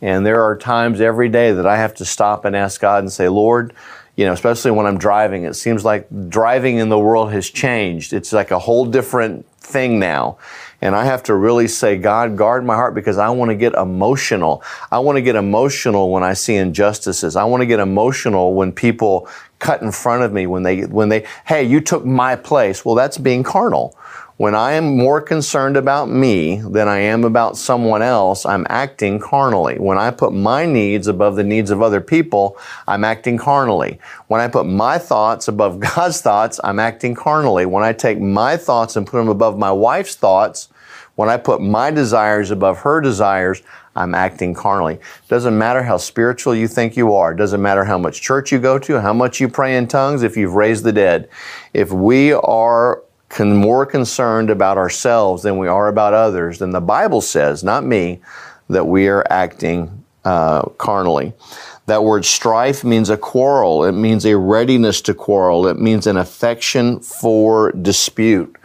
and 0.00 0.26
there 0.26 0.42
are 0.42 0.56
times 0.56 1.00
every 1.00 1.28
day 1.28 1.52
that 1.52 1.66
I 1.66 1.76
have 1.76 1.94
to 1.94 2.04
stop 2.04 2.44
and 2.44 2.56
ask 2.56 2.80
God 2.80 3.04
and 3.04 3.12
say, 3.12 3.28
Lord, 3.28 3.72
you 4.16 4.26
know, 4.26 4.32
especially 4.32 4.72
when 4.72 4.84
I'm 4.84 4.98
driving, 4.98 5.44
it 5.44 5.54
seems 5.54 5.84
like 5.84 6.06
driving 6.28 6.76
in 6.76 6.88
the 6.88 6.98
world 6.98 7.32
has 7.32 7.48
changed. 7.48 8.12
It's 8.12 8.32
like 8.32 8.50
a 8.50 8.58
whole 8.58 8.84
different 8.84 9.46
thing 9.58 9.98
now. 9.98 10.38
And 10.82 10.96
I 10.96 11.04
have 11.04 11.22
to 11.24 11.34
really 11.34 11.68
say, 11.68 11.96
God, 11.96 12.36
guard 12.36 12.64
my 12.64 12.74
heart 12.74 12.94
because 12.94 13.16
I 13.16 13.30
want 13.30 13.50
to 13.50 13.54
get 13.54 13.72
emotional. 13.74 14.62
I 14.90 14.98
want 14.98 15.16
to 15.16 15.22
get 15.22 15.36
emotional 15.36 16.10
when 16.10 16.24
I 16.24 16.32
see 16.34 16.56
injustices. 16.56 17.36
I 17.36 17.44
want 17.44 17.60
to 17.62 17.66
get 17.66 17.78
emotional 17.78 18.54
when 18.54 18.72
people 18.72 19.28
cut 19.62 19.80
in 19.80 19.92
front 19.92 20.22
of 20.24 20.32
me 20.32 20.46
when 20.46 20.64
they 20.64 20.82
when 20.82 21.08
they 21.08 21.24
hey 21.46 21.62
you 21.62 21.80
took 21.80 22.04
my 22.04 22.34
place 22.34 22.84
well 22.84 22.96
that's 22.96 23.16
being 23.16 23.42
carnal 23.42 23.96
When 24.38 24.56
I 24.56 24.72
am 24.72 24.96
more 24.96 25.20
concerned 25.20 25.76
about 25.76 26.08
me 26.08 26.60
than 26.60 26.88
I 26.88 26.98
am 26.98 27.22
about 27.22 27.56
someone 27.56 28.02
else, 28.02 28.44
I'm 28.44 28.66
acting 28.68 29.20
carnally. 29.20 29.78
When 29.78 29.98
I 29.98 30.10
put 30.10 30.32
my 30.32 30.66
needs 30.66 31.06
above 31.06 31.36
the 31.36 31.44
needs 31.44 31.70
of 31.70 31.80
other 31.80 32.00
people, 32.00 32.56
I'm 32.88 33.04
acting 33.04 33.38
carnally. 33.38 34.00
When 34.26 34.40
I 34.40 34.48
put 34.48 34.66
my 34.66 34.98
thoughts 34.98 35.46
above 35.46 35.78
God's 35.94 36.20
thoughts, 36.22 36.58
I'm 36.64 36.80
acting 36.80 37.14
carnally. 37.14 37.66
When 37.66 37.84
I 37.84 37.92
take 37.92 38.18
my 38.20 38.56
thoughts 38.56 38.96
and 38.96 39.06
put 39.06 39.18
them 39.18 39.28
above 39.28 39.58
my 39.58 39.70
wife's 39.70 40.16
thoughts, 40.16 40.68
when 41.16 41.28
I 41.28 41.36
put 41.36 41.60
my 41.60 41.90
desires 41.90 42.50
above 42.50 42.78
her 42.78 43.00
desires, 43.00 43.62
I'm 43.94 44.14
acting 44.14 44.54
carnally. 44.54 44.98
Doesn't 45.28 45.56
matter 45.56 45.82
how 45.82 45.98
spiritual 45.98 46.54
you 46.54 46.66
think 46.66 46.96
you 46.96 47.14
are. 47.14 47.34
Doesn't 47.34 47.60
matter 47.60 47.84
how 47.84 47.98
much 47.98 48.22
church 48.22 48.50
you 48.50 48.58
go 48.58 48.78
to, 48.78 49.00
how 49.00 49.12
much 49.12 49.40
you 49.40 49.48
pray 49.48 49.76
in 49.76 49.86
tongues, 49.86 50.22
if 50.22 50.36
you've 50.36 50.54
raised 50.54 50.84
the 50.84 50.92
dead. 50.92 51.28
If 51.74 51.92
we 51.92 52.32
are 52.32 53.02
con- 53.28 53.56
more 53.56 53.84
concerned 53.84 54.48
about 54.48 54.78
ourselves 54.78 55.42
than 55.42 55.58
we 55.58 55.68
are 55.68 55.88
about 55.88 56.14
others, 56.14 56.58
then 56.58 56.70
the 56.70 56.80
Bible 56.80 57.20
says, 57.20 57.62
not 57.62 57.84
me, 57.84 58.20
that 58.68 58.86
we 58.86 59.08
are 59.08 59.26
acting 59.28 60.04
uh, 60.24 60.62
carnally. 60.78 61.34
That 61.86 62.04
word 62.04 62.24
strife 62.24 62.84
means 62.84 63.10
a 63.10 63.16
quarrel. 63.16 63.84
It 63.84 63.92
means 63.92 64.24
a 64.24 64.38
readiness 64.38 65.00
to 65.02 65.14
quarrel. 65.14 65.66
It 65.66 65.78
means 65.78 66.06
an 66.06 66.16
affection 66.16 67.00
for 67.00 67.72
dispute. 67.72 68.56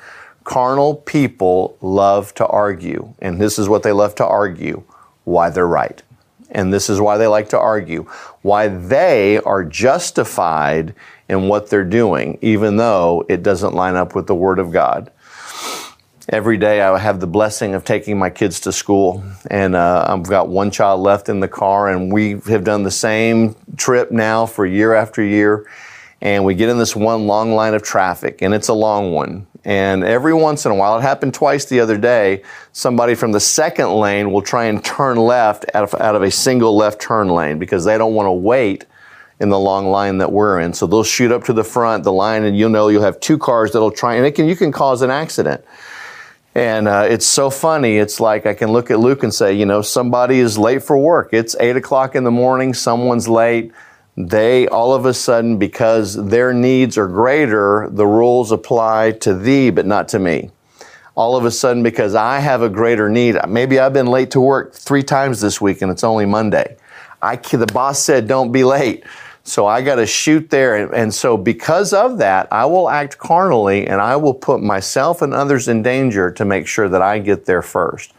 Carnal 0.47 0.95
people 0.95 1.77
love 1.81 2.33
to 2.35 2.47
argue, 2.47 3.13
and 3.19 3.37
this 3.37 3.59
is 3.59 3.67
what 3.67 3.83
they 3.83 3.91
love 3.91 4.15
to 4.15 4.25
argue 4.25 4.81
why 5.25 5.49
they're 5.49 5.67
right. 5.67 6.01
And 6.49 6.73
this 6.73 6.89
is 6.89 7.01
why 7.01 7.17
they 7.17 7.27
like 7.27 7.49
to 7.49 7.59
argue 7.59 8.03
why 8.43 8.69
they 8.69 9.39
are 9.39 9.65
justified 9.65 10.95
in 11.27 11.49
what 11.49 11.69
they're 11.69 11.83
doing, 11.83 12.39
even 12.41 12.77
though 12.77 13.25
it 13.27 13.43
doesn't 13.43 13.73
line 13.73 13.97
up 13.97 14.15
with 14.15 14.27
the 14.27 14.35
Word 14.35 14.57
of 14.59 14.71
God. 14.71 15.11
Every 16.29 16.55
day 16.55 16.79
I 16.79 16.97
have 16.97 17.19
the 17.19 17.27
blessing 17.27 17.73
of 17.73 17.83
taking 17.83 18.17
my 18.17 18.29
kids 18.29 18.61
to 18.61 18.71
school, 18.71 19.25
and 19.51 19.75
uh, 19.75 20.05
I've 20.07 20.23
got 20.23 20.47
one 20.47 20.71
child 20.71 21.01
left 21.01 21.27
in 21.27 21.41
the 21.41 21.49
car, 21.49 21.89
and 21.89 22.09
we 22.09 22.39
have 22.47 22.63
done 22.63 22.83
the 22.83 22.91
same 22.91 23.53
trip 23.75 24.11
now 24.11 24.45
for 24.45 24.65
year 24.65 24.93
after 24.93 25.21
year. 25.21 25.65
And 26.21 26.45
we 26.45 26.55
get 26.55 26.69
in 26.69 26.79
this 26.79 26.95
one 26.95 27.27
long 27.27 27.53
line 27.53 27.73
of 27.75 27.83
traffic, 27.83 28.41
and 28.41 28.53
it's 28.53 28.69
a 28.69 28.73
long 28.73 29.11
one. 29.11 29.45
And 29.67 30.05
every 30.05 30.33
once 30.33 30.65
in 30.65 30.71
a 30.71 30.75
while, 30.75 30.97
it 30.97 31.01
happened 31.01 31.33
twice 31.33 31.65
the 31.65 31.81
other 31.81 31.97
day, 31.97 32.41
somebody 32.71 33.15
from 33.15 33.33
the 33.33 33.41
second 33.41 33.91
lane 33.91 34.31
will 34.31 34.41
try 34.41 34.63
and 34.63 34.81
turn 34.81 35.17
left 35.17 35.65
out 35.73 35.83
of, 35.83 35.93
out 35.99 36.15
of 36.15 36.23
a 36.23 36.31
single 36.31 36.77
left 36.77 37.01
turn 37.01 37.27
lane 37.27 37.59
because 37.59 37.83
they 37.83 37.97
don't 37.97 38.13
want 38.13 38.27
to 38.27 38.31
wait 38.31 38.85
in 39.41 39.49
the 39.49 39.59
long 39.59 39.87
line 39.87 40.19
that 40.19 40.31
we're 40.31 40.61
in. 40.61 40.73
So 40.73 40.87
they'll 40.87 41.03
shoot 41.03 41.33
up 41.33 41.43
to 41.43 41.53
the 41.53 41.65
front, 41.65 42.05
the 42.05 42.13
line, 42.13 42.45
and 42.45 42.57
you'll 42.57 42.69
know 42.69 42.87
you'll 42.87 43.03
have 43.03 43.19
two 43.19 43.37
cars 43.37 43.73
that'll 43.73 43.91
try, 43.91 44.15
and 44.15 44.25
it 44.25 44.35
can, 44.35 44.47
you 44.47 44.55
can 44.55 44.71
cause 44.71 45.01
an 45.01 45.11
accident. 45.11 45.65
And 46.55 46.87
uh, 46.87 47.05
it's 47.09 47.25
so 47.25 47.49
funny. 47.49 47.97
It's 47.97 48.21
like 48.21 48.45
I 48.45 48.53
can 48.53 48.71
look 48.71 48.89
at 48.89 48.99
Luke 48.99 49.21
and 49.21 49.33
say, 49.33 49.53
you 49.53 49.65
know, 49.65 49.81
somebody 49.81 50.39
is 50.39 50.57
late 50.57 50.81
for 50.81 50.97
work. 50.97 51.33
It's 51.33 51.57
eight 51.59 51.75
o'clock 51.75 52.15
in 52.15 52.23
the 52.23 52.31
morning. 52.31 52.73
Someone's 52.73 53.27
late. 53.27 53.73
They 54.17 54.67
all 54.67 54.95
of 54.95 55.05
a 55.05 55.13
sudden, 55.13 55.57
because 55.57 56.15
their 56.15 56.51
needs 56.51 56.97
are 56.97 57.07
greater, 57.07 57.87
the 57.91 58.07
rules 58.07 58.51
apply 58.51 59.11
to 59.21 59.35
thee, 59.35 59.69
but 59.69 59.85
not 59.85 60.07
to 60.09 60.19
me. 60.19 60.49
All 61.13 61.35
of 61.35 61.45
a 61.45 61.51
sudden, 61.51 61.83
because 61.83 62.15
I 62.15 62.39
have 62.39 62.63
a 62.63 62.69
greater 62.69 63.09
need, 63.09 63.37
maybe 63.47 63.79
I've 63.79 63.93
been 63.93 64.07
late 64.07 64.31
to 64.31 64.41
work 64.41 64.73
three 64.73 65.03
times 65.03 65.39
this 65.39 65.61
week 65.61 65.83
and 65.83 65.91
it's 65.91 66.03
only 66.03 66.25
Monday. 66.25 66.77
I, 67.21 67.35
the 67.35 67.67
boss 67.67 67.99
said, 67.99 68.27
don't 68.27 68.51
be 68.51 68.63
late. 68.63 69.03
So 69.43 69.65
I 69.65 69.81
got 69.81 69.95
to 69.95 70.05
shoot 70.05 70.49
there. 70.49 70.75
And, 70.75 70.93
and, 70.93 71.13
so 71.13 71.37
because 71.37 71.93
of 71.93 72.17
that, 72.17 72.51
I 72.51 72.65
will 72.65 72.89
act 72.89 73.17
carnally 73.17 73.87
and 73.87 74.01
I 74.01 74.15
will 74.17 74.33
put 74.33 74.61
myself 74.61 75.21
and 75.21 75.33
others 75.33 75.67
in 75.67 75.81
danger 75.81 76.31
to 76.31 76.43
make 76.43 76.67
sure 76.67 76.89
that 76.89 77.01
I 77.01 77.19
get 77.19 77.45
there 77.45 77.61
first. 77.61 78.13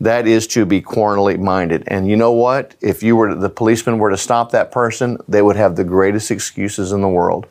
That 0.00 0.26
is 0.26 0.46
to 0.48 0.64
be 0.64 0.80
carnally 0.80 1.36
minded. 1.36 1.84
And 1.86 2.08
you 2.08 2.16
know 2.16 2.32
what? 2.32 2.74
If 2.80 3.02
you 3.02 3.16
were 3.16 3.34
the 3.34 3.50
policeman 3.50 3.98
were 3.98 4.10
to 4.10 4.16
stop 4.16 4.50
that 4.52 4.72
person, 4.72 5.18
they 5.28 5.42
would 5.42 5.56
have 5.56 5.76
the 5.76 5.84
greatest 5.84 6.30
excuses 6.30 6.92
in 6.92 7.02
the 7.02 7.08
world. 7.08 7.46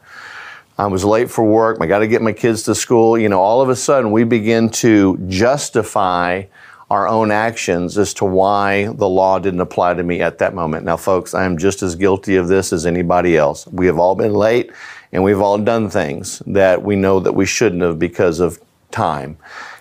I 0.78 0.88
was 0.88 1.04
late 1.04 1.30
for 1.30 1.44
work. 1.44 1.78
I 1.82 1.88
got 1.88 2.00
to 2.00 2.08
get 2.08 2.22
my 2.22 2.32
kids 2.32 2.64
to 2.64 2.74
school. 2.74 3.18
You 3.18 3.30
know, 3.30 3.42
all 3.42 3.62
of 3.62 3.70
a 3.70 3.76
sudden 3.76 4.12
we 4.12 4.24
begin 4.24 4.70
to 4.70 5.18
justify 5.28 6.44
our 6.90 7.08
own 7.08 7.30
actions 7.30 7.98
as 7.98 8.14
to 8.16 8.26
why 8.26 8.88
the 8.88 9.08
law 9.08 9.38
didn't 9.38 9.60
apply 9.60 9.94
to 9.94 10.04
me 10.04 10.22
at 10.22 10.40
that 10.40 10.56
moment. 10.56 10.86
Now, 10.86 10.98
folks, 10.98 11.34
I 11.36 11.44
am 11.44 11.58
just 11.58 11.84
as 11.84 11.96
guilty 11.96 12.36
of 12.36 12.48
this 12.48 12.74
as 12.74 12.86
anybody 12.86 13.38
else. 13.38 13.68
We 13.68 13.86
have 13.86 14.00
all 14.00 14.16
been 14.16 14.34
late 14.34 14.72
and 15.12 15.24
we've 15.24 15.42
all 15.42 15.58
done 15.58 15.90
things 15.90 16.42
that 16.48 16.82
we 16.82 16.96
know 16.96 17.20
that 17.20 17.34
we 17.34 17.46
shouldn't 17.46 17.82
have 17.82 18.00
because 18.00 18.40
of 18.40 18.60
time. 18.90 19.38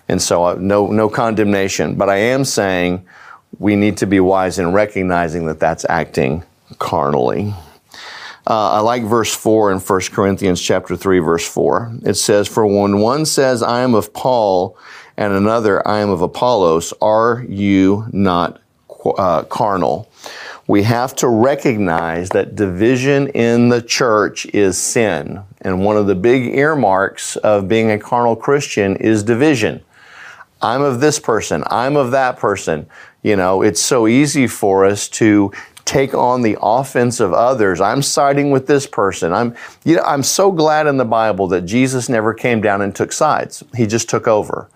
And 0.08 0.20
so, 0.20 0.44
uh, 0.44 0.56
no, 0.58 0.88
no 0.88 1.08
condemnation. 1.08 1.96
But 1.96 2.08
I 2.08 2.16
am 2.16 2.44
saying 2.44 3.06
we 3.58 3.76
need 3.76 3.96
to 3.98 4.06
be 4.06 4.20
wise 4.20 4.58
in 4.58 4.72
recognizing 4.72 5.46
that 5.46 5.60
that's 5.60 5.84
acting 5.88 6.44
carnally. 6.78 7.54
Uh, 8.46 8.72
I 8.72 8.80
like 8.80 9.02
verse 9.02 9.34
4 9.34 9.72
in 9.72 9.78
1 9.78 10.00
Corinthians 10.12 10.60
chapter 10.60 10.96
3 10.96 11.18
verse 11.18 11.46
4. 11.46 11.98
It 12.04 12.14
says, 12.14 12.48
For 12.48 12.66
when 12.66 13.00
one 13.00 13.26
says, 13.26 13.62
I 13.62 13.80
am 13.80 13.94
of 13.94 14.14
Paul, 14.14 14.76
and 15.18 15.34
another, 15.34 15.86
I 15.86 15.98
am 15.98 16.08
of 16.08 16.22
Apollos, 16.22 16.94
are 17.02 17.44
you 17.46 18.06
not 18.10 18.60
uh, 19.04 19.42
carnal? 19.42 20.08
We 20.66 20.84
have 20.84 21.14
to 21.16 21.28
recognize 21.28 22.30
that 22.30 22.54
division 22.54 23.28
in 23.28 23.68
the 23.68 23.82
church 23.82 24.46
is 24.46 24.78
sin. 24.78 25.42
And 25.60 25.84
one 25.84 25.96
of 25.96 26.06
the 26.06 26.14
big 26.14 26.54
earmarks 26.54 27.36
of 27.36 27.68
being 27.68 27.90
a 27.90 27.98
carnal 27.98 28.36
Christian 28.36 28.96
is 28.96 29.22
division. 29.22 29.82
I'm 30.60 30.82
of 30.82 31.00
this 31.00 31.18
person. 31.18 31.62
I'm 31.66 31.96
of 31.96 32.10
that 32.12 32.38
person. 32.38 32.86
You 33.22 33.36
know, 33.36 33.62
it's 33.62 33.80
so 33.80 34.06
easy 34.06 34.46
for 34.46 34.84
us 34.84 35.08
to 35.10 35.52
take 35.84 36.12
on 36.12 36.42
the 36.42 36.56
offense 36.60 37.18
of 37.18 37.32
others. 37.32 37.80
I'm 37.80 38.02
siding 38.02 38.50
with 38.50 38.66
this 38.66 38.86
person. 38.86 39.32
I'm, 39.32 39.54
you 39.84 39.96
know, 39.96 40.02
I'm 40.02 40.22
so 40.22 40.52
glad 40.52 40.86
in 40.86 40.98
the 40.98 41.04
Bible 41.04 41.48
that 41.48 41.62
Jesus 41.62 42.08
never 42.08 42.34
came 42.34 42.60
down 42.60 42.82
and 42.82 42.94
took 42.94 43.10
sides. 43.10 43.64
He 43.74 43.86
just 43.86 44.08
took 44.08 44.28
over. 44.28 44.68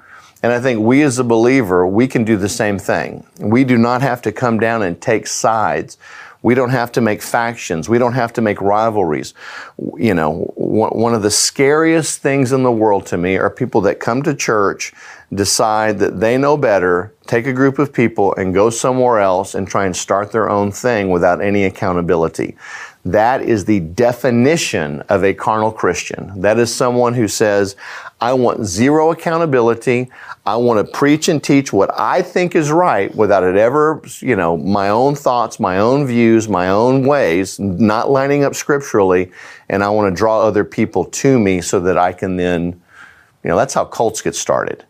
And 0.43 0.53
I 0.53 0.61
think 0.61 0.81
we 0.81 1.03
as 1.03 1.19
a 1.19 1.25
believer, 1.25 1.87
we 1.87 2.09
can 2.09 2.25
do 2.25 2.37
the 2.37 2.49
same 2.49 2.79
thing. 2.79 3.25
We 3.39 3.62
do 3.62 3.79
not 3.79 4.03
have 4.03 4.23
to 4.23 4.33
come 4.33 4.59
down 4.59 4.83
and 4.83 5.01
take 5.01 5.27
sides. 5.27 5.99
We 6.43 6.55
don't 6.55 6.71
have 6.71 6.93
to 6.93 7.01
make 7.01 7.23
factions. 7.23 7.89
We 7.89 7.99
don't 7.99 8.15
have 8.15 8.33
to 8.35 8.41
make 8.41 8.61
rivalries. 8.61 9.33
You 9.97 10.15
know, 10.15 10.53
one 10.57 11.15
of 11.15 11.23
the 11.23 11.31
scariest 11.31 12.21
things 12.21 12.53
in 12.53 12.65
the 12.65 12.73
world 12.73 13.07
to 13.07 13.17
me 13.17 13.37
are 13.37 13.49
people 13.49 13.81
that 13.83 14.01
come 14.01 14.23
to 14.25 14.35
church, 14.35 14.93
decide 15.33 15.99
that 16.01 16.21
they 16.21 16.37
know 16.37 16.57
better, 16.57 17.15
take 17.27 17.47
a 17.47 17.53
group 17.53 17.79
of 17.79 17.93
people 17.93 18.35
and 18.35 18.53
go 18.53 18.71
somewhere 18.71 19.21
else 19.21 19.55
and 19.55 19.67
try 19.69 19.87
and 19.87 19.97
start 19.97 20.33
their 20.33 20.51
own 20.51 20.73
thing 20.73 21.11
without 21.11 21.41
any 21.41 21.65
accountability. 21.65 22.57
That 23.04 23.42
is 23.42 23.64
the 23.64 23.80
definition 23.80 25.00
of 25.09 25.25
a 25.25 25.35
carnal 25.35 25.73
Christian. 25.73 26.40
That 26.40 26.59
is 26.59 26.73
someone 26.73 27.14
who 27.14 27.26
says, 27.26 27.75
I 28.21 28.32
want 28.35 28.64
zero 28.64 29.11
accountability. 29.11 30.09
I 30.47 30.54
want 30.54 30.87
to 30.87 30.92
preach 30.92 31.28
and 31.28 31.42
teach 31.42 31.73
what 31.73 31.90
I 31.99 32.23
think 32.23 32.54
is 32.54 32.71
right 32.71 33.12
without 33.16 33.42
it 33.42 33.56
ever, 33.56 34.00
you 34.21 34.37
know, 34.37 34.56
my 34.56 34.88
own 34.90 35.16
thoughts, 35.16 35.59
my 35.59 35.78
own 35.78 36.06
views, 36.06 36.49
my 36.49 36.68
own 36.68 37.04
ways, 37.04 37.59
not 37.59 38.09
lining 38.09 38.44
up 38.44 38.54
scripturally. 38.54 39.32
And 39.68 39.82
I 39.82 39.90
want 39.90 40.12
to 40.12 40.16
draw 40.16 40.40
other 40.40 40.64
people 40.64 41.04
to 41.06 41.40
me 41.40 41.61
so 41.61 41.80
that 41.80 41.99
I 41.99 42.12
can 42.12 42.37
then, 42.37 42.80
you 43.42 43.49
know, 43.49 43.56
that's 43.56 43.75
how 43.75 43.85
cults 43.85 44.23
get 44.23 44.37
started. 44.37 44.85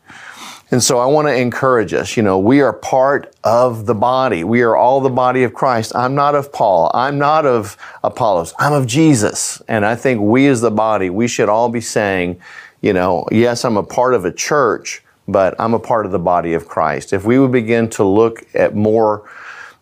And 0.72 0.82
so 0.82 0.98
I 0.98 1.04
want 1.04 1.28
to 1.28 1.34
encourage 1.34 1.92
us, 1.92 2.16
you 2.16 2.22
know, 2.22 2.38
we 2.38 2.62
are 2.62 2.72
part 2.72 3.36
of 3.44 3.84
the 3.84 3.94
body. 3.94 4.42
We 4.42 4.62
are 4.62 4.74
all 4.74 5.02
the 5.02 5.10
body 5.10 5.44
of 5.44 5.52
Christ. 5.52 5.94
I'm 5.94 6.14
not 6.14 6.34
of 6.34 6.50
Paul. 6.50 6.90
I'm 6.94 7.18
not 7.18 7.44
of 7.44 7.76
Apollos. 8.02 8.54
I'm 8.58 8.72
of 8.72 8.86
Jesus. 8.86 9.60
And 9.68 9.84
I 9.84 9.94
think 9.94 10.22
we 10.22 10.46
as 10.46 10.62
the 10.62 10.70
body, 10.70 11.10
we 11.10 11.28
should 11.28 11.50
all 11.50 11.68
be 11.68 11.82
saying, 11.82 12.40
you 12.80 12.94
know, 12.94 13.28
yes, 13.30 13.66
I'm 13.66 13.76
a 13.76 13.82
part 13.82 14.14
of 14.14 14.24
a 14.24 14.32
church, 14.32 15.02
but 15.28 15.54
I'm 15.58 15.74
a 15.74 15.78
part 15.78 16.06
of 16.06 16.12
the 16.12 16.18
body 16.18 16.54
of 16.54 16.66
Christ. 16.66 17.12
If 17.12 17.26
we 17.26 17.38
would 17.38 17.52
begin 17.52 17.90
to 17.90 18.04
look 18.04 18.42
at 18.54 18.74
more 18.74 19.28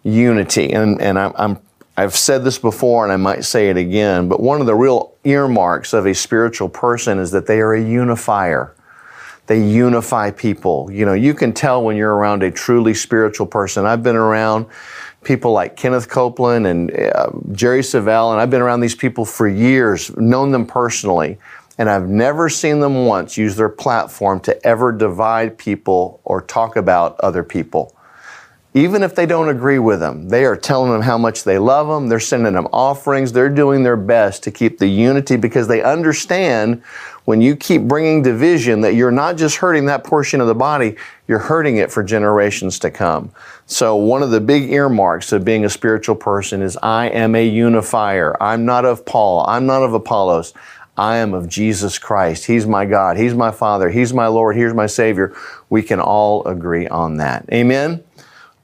unity, 0.03 0.73
and, 0.73 1.01
and 1.01 1.21
I'm, 1.21 1.33
I'm 1.37 1.59
I've 1.97 2.17
said 2.17 2.45
this 2.45 2.59
before 2.59 3.05
and 3.05 3.13
I 3.13 3.17
might 3.17 3.45
say 3.45 3.69
it 3.69 3.77
again, 3.77 4.29
but 4.29 4.41
one 4.41 4.61
of 4.61 4.67
the 4.67 4.75
real 4.75 5.13
earmarks 5.23 5.93
of 5.93 6.07
a 6.07 6.15
spiritual 6.15 6.69
person 6.69 7.19
is 7.19 7.31
that 7.33 7.47
they 7.47 7.61
are 7.61 7.75
a 7.75 7.83
unifier 7.83 8.75
they 9.51 9.61
unify 9.61 10.31
people. 10.31 10.89
You 10.93 11.05
know, 11.05 11.13
you 11.13 11.35
can 11.35 11.53
tell 11.53 11.83
when 11.83 11.97
you're 11.97 12.15
around 12.15 12.45
a 12.45 12.53
truly 12.53 12.95
spiritual 12.95 13.49
person. 13.49 13.85
I've 13.85 14.01
been 14.01 14.15
around 14.15 14.67
people 15.25 15.51
like 15.51 15.75
Kenneth 15.75 16.09
Copeland 16.09 16.69
and 16.69 16.97
uh, 16.97 17.33
Jerry 17.51 17.81
Savelle, 17.81 18.31
and 18.31 18.41
I've 18.41 18.49
been 18.49 18.63
around 18.63 18.79
these 18.79 18.95
people 18.95 19.25
for 19.25 19.49
years, 19.49 20.17
known 20.17 20.53
them 20.53 20.67
personally, 20.67 21.37
and 21.79 21.91
I've 21.91 22.09
never 22.09 22.49
seen 22.49 22.79
them 22.79 23.07
once 23.07 23.37
use 23.37 23.57
their 23.57 23.69
platform 23.69 24.39
to 24.43 24.65
ever 24.65 24.93
divide 24.93 25.59
people 25.59 26.21
or 26.23 26.43
talk 26.43 26.77
about 26.77 27.19
other 27.19 27.43
people. 27.43 27.93
Even 28.73 29.03
if 29.03 29.17
they 29.17 29.27
don't 29.27 29.49
agree 29.49 29.81
with 29.81 29.99
them, 29.99 30.29
they 30.29 30.45
are 30.45 30.57
telling 30.57 30.93
them 30.93 31.03
how 31.03 31.19
much 31.19 31.43
they 31.43 31.59
love 31.59 31.89
them. 31.89 32.09
They're 32.09 32.21
sending 32.21 32.53
them 32.53 32.69
offerings. 32.73 33.33
They're 33.33 33.49
doing 33.49 33.83
their 33.83 33.97
best 33.97 34.45
to 34.45 34.53
keep 34.53 34.79
the 34.79 34.87
unity 34.87 35.37
because 35.37 35.67
they 35.67 35.83
understand 35.83 36.83
when 37.25 37.41
you 37.41 37.57
keep 37.57 37.83
bringing 37.83 38.23
division, 38.23 38.81
that 38.81 38.95
you're 38.95 39.11
not 39.11 39.37
just 39.37 39.57
hurting 39.57 39.87
that 39.87 40.05
portion 40.05 40.41
of 40.41 40.47
the 40.47 40.55
body, 40.55 40.97
you're 41.29 41.39
hurting 41.39 41.77
it 41.77 41.91
for 41.91 42.03
generations 42.03 42.79
to 42.81 42.91
come. 42.91 43.33
So, 43.67 43.97
one 43.97 44.23
of 44.23 44.31
the 44.31 44.41
big 44.41 44.71
earmarks 44.71 45.33
of 45.33 45.45
being 45.45 45.65
a 45.65 45.71
spiritual 45.71 46.17
person 46.17 46.63
is 46.63 46.77
I 46.83 47.07
am 47.07 47.35
a 47.35 47.47
unifier. 47.47 48.41
I'm 48.43 48.65
not 48.65 48.85
of 48.85 49.05
Paul. 49.05 49.45
I'm 49.47 49.67
not 49.67 49.83
of 49.83 49.95
Apollos. 49.95 50.55
I 50.97 51.17
am 51.17 51.35
of 51.35 51.49
Jesus 51.49 51.99
Christ. 51.99 52.47
He's 52.47 52.67
my 52.67 52.85
God. 52.85 53.17
He's 53.17 53.35
my 53.35 53.51
Father. 53.51 53.91
He's 53.91 54.13
my 54.13 54.27
Lord. 54.27 54.57
He's 54.57 54.75
my 54.75 54.87
Savior. 54.87 55.35
We 55.69 55.83
can 55.83 56.01
all 56.01 56.47
agree 56.47 56.89
on 56.89 57.17
that. 57.19 57.49
Amen. 57.53 58.03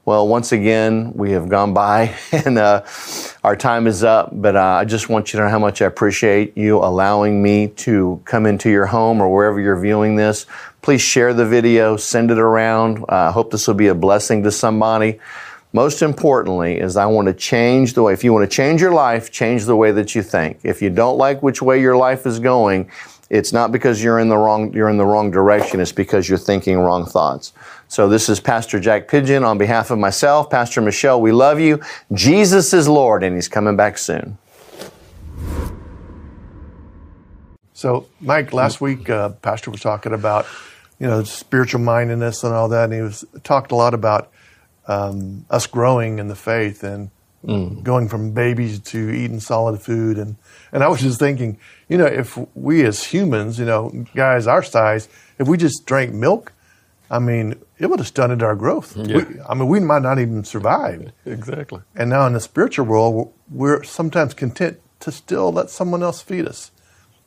Well, 0.07 0.25
once 0.25 0.53
again, 0.53 1.11
we 1.15 1.31
have 1.31 1.49
gone 1.49 1.73
by 1.73 2.15
and 2.31 2.57
uh, 2.57 2.85
our 3.43 3.57
time 3.57 3.87
is 3.87 4.05
up, 4.05 4.29
but 4.31 4.55
uh, 4.55 4.61
I 4.61 4.85
just 4.85 5.09
want 5.09 5.33
you 5.33 5.37
to 5.37 5.43
know 5.43 5.49
how 5.49 5.59
much 5.59 5.81
I 5.81 5.85
appreciate 5.85 6.57
you 6.57 6.77
allowing 6.77 7.43
me 7.43 7.67
to 7.67 8.21
come 8.23 8.45
into 8.45 8.69
your 8.69 8.85
home 8.85 9.19
or 9.19 9.27
wherever 9.27 9.59
you're 9.59 9.77
viewing 9.77 10.15
this. 10.15 10.45
Please 10.81 11.01
share 11.01 11.33
the 11.33 11.45
video, 11.45 11.97
send 11.97 12.31
it 12.31 12.39
around. 12.39 13.03
I 13.09 13.25
uh, 13.25 13.31
hope 13.33 13.51
this 13.51 13.67
will 13.67 13.73
be 13.73 13.87
a 13.87 13.95
blessing 13.95 14.43
to 14.43 14.51
somebody. 14.51 15.19
Most 15.73 16.01
importantly, 16.01 16.79
is 16.79 16.95
I 16.95 17.05
want 17.05 17.27
to 17.27 17.33
change 17.33 17.93
the 17.93 18.03
way, 18.03 18.13
if 18.13 18.23
you 18.23 18.31
want 18.31 18.49
to 18.49 18.55
change 18.55 18.79
your 18.79 18.93
life, 18.93 19.29
change 19.29 19.65
the 19.65 19.75
way 19.75 19.91
that 19.91 20.15
you 20.15 20.23
think. 20.23 20.61
If 20.63 20.81
you 20.81 20.89
don't 20.89 21.17
like 21.17 21.43
which 21.43 21.61
way 21.61 21.81
your 21.81 21.97
life 21.97 22.25
is 22.25 22.39
going, 22.39 22.89
it's 23.29 23.51
not 23.51 23.71
because 23.71 24.01
you're 24.01 24.19
in 24.19 24.29
the 24.29 24.37
wrong 24.37 24.73
you're 24.73 24.89
in 24.89 24.97
the 24.97 25.05
wrong 25.05 25.31
direction 25.31 25.79
it's 25.79 25.91
because 25.91 26.29
you're 26.29 26.37
thinking 26.37 26.79
wrong 26.79 27.05
thoughts 27.05 27.53
so 27.87 28.09
this 28.09 28.29
is 28.29 28.39
pastor 28.39 28.79
jack 28.79 29.07
pigeon 29.07 29.43
on 29.43 29.57
behalf 29.57 29.91
of 29.91 29.99
myself. 29.99 30.49
Pastor 30.49 30.81
michelle 30.81 31.21
we 31.21 31.31
love 31.31 31.59
you. 31.59 31.81
Jesus 32.13 32.73
is 32.73 32.87
lord 32.87 33.23
and 33.23 33.35
he's 33.35 33.47
coming 33.47 33.75
back 33.75 33.97
soon. 33.97 34.37
So 37.73 38.07
mike 38.19 38.53
last 38.53 38.81
week 38.81 39.09
uh, 39.09 39.29
pastor 39.29 39.71
was 39.71 39.81
talking 39.81 40.13
about 40.13 40.45
you 40.99 41.07
know 41.07 41.23
spiritual 41.23 41.81
mindedness 41.81 42.43
and 42.43 42.53
all 42.53 42.69
that 42.69 42.85
and 42.85 42.93
he 42.93 43.01
was 43.01 43.23
talked 43.43 43.71
a 43.71 43.75
lot 43.75 43.93
about 43.93 44.31
um, 44.87 45.45
us 45.49 45.67
growing 45.67 46.19
in 46.19 46.27
the 46.27 46.35
faith 46.35 46.83
and 46.83 47.11
mm. 47.45 47.81
going 47.83 48.07
from 48.07 48.31
babies 48.31 48.79
to 48.79 49.09
eating 49.11 49.39
solid 49.39 49.81
food. 49.81 50.17
And 50.17 50.35
and 50.71 50.83
I 50.83 50.87
was 50.87 51.01
just 51.01 51.19
thinking, 51.19 51.57
you 51.87 51.97
know, 51.97 52.05
if 52.05 52.37
we 52.55 52.83
as 52.85 53.03
humans, 53.03 53.59
you 53.59 53.65
know, 53.65 54.05
guys 54.15 54.47
our 54.47 54.63
size, 54.63 55.09
if 55.39 55.47
we 55.47 55.57
just 55.57 55.85
drank 55.85 56.13
milk, 56.13 56.53
I 57.09 57.19
mean, 57.19 57.55
it 57.79 57.87
would 57.87 57.99
have 57.99 58.07
stunted 58.07 58.43
our 58.43 58.55
growth. 58.55 58.95
Yeah. 58.97 59.17
We, 59.17 59.25
I 59.47 59.53
mean, 59.53 59.67
we 59.67 59.79
might 59.79 60.01
not 60.01 60.19
even 60.19 60.43
survive. 60.43 61.11
Exactly. 61.25 61.81
And 61.95 62.09
now 62.09 62.27
in 62.27 62.33
the 62.33 62.39
spiritual 62.39 62.85
world, 62.85 63.33
we're 63.49 63.83
sometimes 63.83 64.33
content 64.33 64.79
to 65.01 65.11
still 65.11 65.51
let 65.51 65.69
someone 65.69 66.03
else 66.03 66.21
feed 66.21 66.47
us 66.47 66.71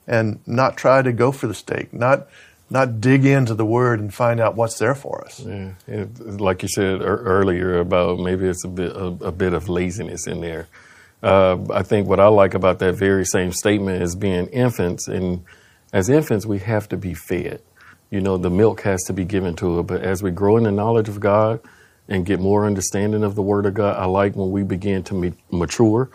and 0.07 0.41
not 0.47 0.77
try 0.77 1.03
to 1.03 1.13
go 1.13 1.33
for 1.33 1.47
the 1.47 1.55
steak, 1.55 1.93
not 1.93 2.29
not 2.73 3.01
dig 3.01 3.25
into 3.25 3.55
the 3.55 3.65
word 3.65 3.99
and 3.99 4.15
find 4.15 4.39
out 4.39 4.55
what's 4.55 4.79
there 4.79 4.95
for 4.95 5.25
us. 5.25 5.41
Yeah, 5.41 5.73
it, 5.89 6.41
like 6.41 6.63
you 6.63 6.69
said 6.69 7.01
earlier 7.03 7.81
about 7.81 8.21
maybe 8.21 8.47
it's 8.47 8.65
a 8.65 8.69
bit 8.69 8.93
a, 8.93 9.07
a 9.07 9.33
bit 9.33 9.53
of 9.53 9.69
laziness 9.69 10.27
in 10.27 10.41
there. 10.41 10.69
Uh, 11.23 11.59
I 11.71 11.83
think 11.83 12.07
what 12.07 12.21
I 12.21 12.29
like 12.29 12.55
about 12.55 12.79
that 12.79 12.95
very 12.95 13.27
same 13.27 13.53
statement 13.53 14.03
is 14.03 14.15
being 14.15 14.47
infants, 14.49 15.09
and 15.09 15.45
as 15.93 16.09
infants, 16.09 16.47
we 16.47 16.61
have 16.61 16.89
to 16.91 16.97
be 16.97 17.15
fed. 17.15 17.61
You 18.11 18.21
know, 18.21 18.37
the 18.37 18.51
milk 18.51 18.83
has 18.83 19.03
to 19.05 19.13
be 19.13 19.25
given 19.25 19.55
to 19.57 19.79
it. 19.79 19.83
But 19.85 20.03
as 20.03 20.23
we 20.23 20.31
grow 20.31 20.57
in 20.57 20.65
the 20.65 20.73
knowledge 20.73 21.09
of 21.09 21.21
God 21.21 21.61
and 22.09 22.27
get 22.27 22.41
more 22.41 22.67
understanding 22.67 23.23
of 23.23 23.37
the 23.37 23.43
Word 23.43 23.67
of 23.67 23.75
God, 23.75 23.97
I 23.97 24.07
like 24.07 24.35
when 24.35 24.51
we 24.51 24.63
begin 24.65 25.05
to 25.05 25.35
mature. 25.51 26.11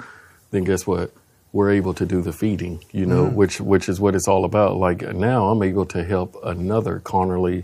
Then 0.52 0.66
guess 0.66 0.86
what? 0.86 1.12
We're 1.54 1.72
able 1.72 1.94
to 1.94 2.06
do 2.06 2.22
the 2.22 2.34
feeding. 2.34 2.84
You 2.92 3.06
know, 3.06 3.28
mm. 3.28 3.34
which 3.34 3.62
which 3.62 3.88
is 3.88 4.00
what 4.00 4.14
it's 4.14 4.28
all 4.28 4.44
about. 4.44 4.76
Like 4.76 5.02
now, 5.02 5.48
I'm 5.48 5.64
able 5.64 5.86
to 5.88 6.04
help 6.04 6.36
another 6.44 7.00
carnally 7.00 7.64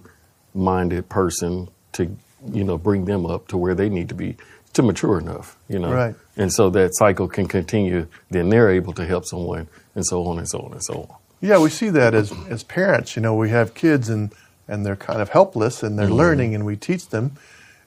minded 0.53 1.09
person 1.09 1.67
to 1.93 2.15
you 2.51 2.63
know 2.63 2.77
bring 2.77 3.05
them 3.05 3.25
up 3.25 3.49
to 3.49 3.57
where 3.57 3.75
they 3.75 3.89
need 3.89 4.09
to 4.09 4.15
be 4.15 4.37
to 4.73 4.81
mature 4.81 5.19
enough, 5.19 5.57
you 5.67 5.79
know. 5.79 5.91
Right. 5.91 6.15
And 6.37 6.51
so 6.51 6.69
that 6.69 6.95
cycle 6.95 7.27
can 7.27 7.47
continue. 7.47 8.07
Then 8.29 8.49
they're 8.49 8.71
able 8.71 8.93
to 8.93 9.05
help 9.05 9.25
someone, 9.25 9.67
and 9.95 10.05
so 10.05 10.25
on 10.27 10.37
and 10.37 10.47
so 10.47 10.61
on 10.61 10.71
and 10.71 10.83
so 10.83 11.07
on. 11.09 11.15
Yeah, 11.41 11.59
we 11.59 11.69
see 11.69 11.89
that 11.89 12.13
as 12.13 12.31
as 12.49 12.63
parents. 12.63 13.15
You 13.15 13.21
know, 13.21 13.35
we 13.35 13.49
have 13.49 13.73
kids 13.73 14.09
and 14.09 14.33
and 14.67 14.85
they're 14.85 14.95
kind 14.95 15.21
of 15.21 15.29
helpless 15.29 15.83
and 15.83 15.97
they're 15.97 16.05
mm-hmm. 16.05 16.15
learning, 16.15 16.55
and 16.55 16.65
we 16.65 16.75
teach 16.75 17.09
them, 17.09 17.33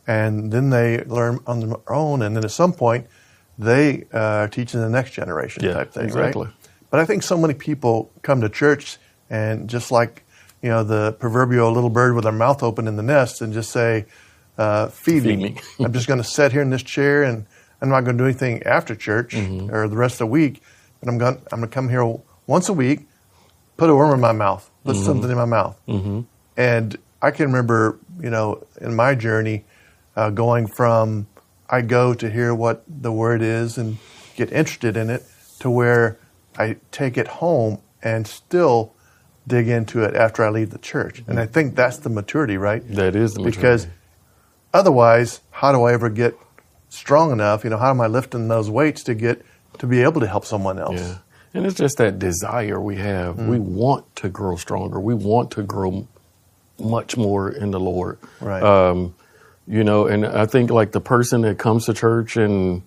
and 0.06 0.52
then 0.52 0.70
they 0.70 1.04
learn 1.04 1.38
on 1.46 1.60
their 1.60 1.76
own, 1.88 2.20
and 2.22 2.36
then 2.36 2.44
at 2.44 2.50
some 2.50 2.72
point, 2.72 3.06
they 3.58 4.04
uh, 4.12 4.18
are 4.18 4.48
teaching 4.48 4.80
the 4.80 4.88
next 4.88 5.12
generation 5.12 5.64
yeah, 5.64 5.74
type 5.74 5.92
thing, 5.92 6.04
exactly. 6.04 6.46
right? 6.46 6.54
But 6.90 7.00
I 7.00 7.06
think 7.06 7.22
so 7.22 7.38
many 7.38 7.54
people 7.54 8.10
come 8.22 8.40
to 8.40 8.48
church 8.48 8.98
and 9.30 9.68
just 9.68 9.90
like 9.90 10.24
you 10.62 10.68
know 10.68 10.82
the 10.82 11.12
proverbial 11.12 11.70
little 11.72 11.90
bird 11.90 12.14
with 12.14 12.24
their 12.24 12.32
mouth 12.32 12.62
open 12.62 12.88
in 12.88 12.96
the 12.96 13.02
nest, 13.02 13.40
and 13.40 13.52
just 13.52 13.70
say 13.70 14.06
uh, 14.58 14.88
feed, 14.88 15.22
feed, 15.22 15.38
me. 15.38 15.50
me. 15.50 15.60
I'm 15.80 15.92
just 15.92 16.06
going 16.06 16.20
to 16.20 16.28
sit 16.28 16.52
here 16.52 16.62
in 16.62 16.70
this 16.70 16.82
chair 16.82 17.22
and 17.22 17.46
I'm 17.80 17.88
not 17.88 18.02
going 18.02 18.16
to 18.16 18.22
do 18.22 18.26
anything 18.26 18.62
after 18.62 18.94
church 18.94 19.34
mm-hmm. 19.34 19.74
or 19.74 19.88
the 19.88 19.96
rest 19.96 20.14
of 20.14 20.18
the 20.20 20.26
week. 20.26 20.62
But 21.00 21.08
I'm 21.08 21.18
going 21.18 21.36
I'm 21.52 21.60
going 21.60 21.68
to 21.68 21.74
come 21.74 21.88
here 21.88 22.18
once 22.46 22.68
a 22.68 22.72
week, 22.72 23.06
put 23.76 23.90
a 23.90 23.94
worm 23.94 24.14
in 24.14 24.20
my 24.20 24.32
mouth, 24.32 24.70
put 24.84 24.96
mm-hmm. 24.96 25.04
something 25.04 25.30
in 25.30 25.36
my 25.36 25.44
mouth. 25.44 25.78
Mm-hmm. 25.88 26.20
And 26.56 26.96
I 27.20 27.30
can 27.30 27.46
remember, 27.46 27.98
you 28.20 28.30
know, 28.30 28.66
in 28.80 28.94
my 28.94 29.14
journey, 29.14 29.64
uh, 30.16 30.30
going 30.30 30.66
from 30.66 31.26
I 31.68 31.80
go 31.80 32.14
to 32.14 32.30
hear 32.30 32.54
what 32.54 32.84
the 32.86 33.10
word 33.10 33.42
is 33.42 33.78
and 33.78 33.98
get 34.36 34.52
interested 34.52 34.96
in 34.96 35.10
it 35.10 35.24
to 35.60 35.70
where 35.70 36.18
I 36.58 36.76
take 36.92 37.16
it 37.16 37.26
home 37.26 37.80
and 38.02 38.26
still 38.26 38.92
dig 39.46 39.68
into 39.68 40.02
it 40.02 40.14
after 40.14 40.44
I 40.44 40.50
leave 40.50 40.70
the 40.70 40.78
church. 40.78 41.22
And 41.26 41.40
I 41.40 41.46
think 41.46 41.74
that's 41.74 41.98
the 41.98 42.10
maturity, 42.10 42.56
right? 42.56 42.86
That 42.88 43.16
is 43.16 43.34
the 43.34 43.40
maturity. 43.40 43.58
Because 43.58 43.86
Otherwise, 44.74 45.40
how 45.52 45.70
do 45.70 45.84
I 45.84 45.92
ever 45.92 46.10
get 46.10 46.36
strong 46.88 47.30
enough? 47.30 47.62
You 47.62 47.70
know, 47.70 47.78
how 47.78 47.90
am 47.90 48.00
I 48.00 48.08
lifting 48.08 48.48
those 48.48 48.68
weights 48.68 49.04
to 49.04 49.14
get 49.14 49.40
to 49.78 49.86
be 49.86 50.02
able 50.02 50.20
to 50.20 50.26
help 50.26 50.44
someone 50.44 50.80
else? 50.80 51.00
Yeah. 51.00 51.18
And 51.54 51.64
it's 51.64 51.76
just 51.76 51.98
that 51.98 52.18
desire 52.18 52.80
we 52.80 52.96
have. 52.96 53.36
Mm. 53.36 53.48
We 53.48 53.58
want 53.60 54.16
to 54.16 54.28
grow 54.28 54.56
stronger. 54.56 54.98
We 54.98 55.14
want 55.14 55.52
to 55.52 55.62
grow 55.62 56.06
much 56.78 57.16
more 57.16 57.48
in 57.48 57.70
the 57.70 57.80
Lord. 57.80 58.18
Right. 58.40 58.62
Um, 58.62 59.14
you 59.66 59.84
know, 59.84 60.06
and 60.06 60.26
I 60.26 60.46
think 60.46 60.70
like 60.70 60.92
the 60.92 61.00
person 61.00 61.42
that 61.42 61.58
comes 61.58 61.86
to 61.86 61.94
church 61.94 62.36
and 62.36 62.82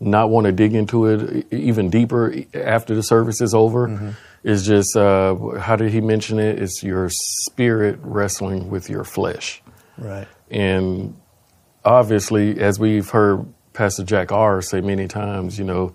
not 0.00 0.30
want 0.30 0.46
to 0.46 0.52
dig 0.52 0.74
into 0.74 1.06
it 1.06 1.52
even 1.52 1.90
deeper 1.90 2.34
after 2.54 2.94
the 2.94 3.02
service 3.02 3.40
is 3.40 3.54
over 3.54 3.88
mm-hmm. 3.88 4.10
is 4.42 4.66
just 4.66 4.96
uh, 4.96 5.34
how 5.58 5.76
did 5.76 5.92
he 5.92 6.00
mention 6.00 6.38
it? 6.38 6.60
It's 6.60 6.82
your 6.82 7.08
spirit 7.10 7.98
wrestling 8.02 8.68
with 8.70 8.90
your 8.90 9.04
flesh. 9.04 9.62
Right. 9.96 10.28
And 10.50 11.16
obviously, 11.84 12.60
as 12.60 12.78
we've 12.78 13.08
heard 13.08 13.46
Pastor 13.72 14.04
Jack 14.04 14.32
R 14.32 14.60
say 14.62 14.80
many 14.80 15.08
times, 15.08 15.58
you 15.58 15.64
know, 15.64 15.94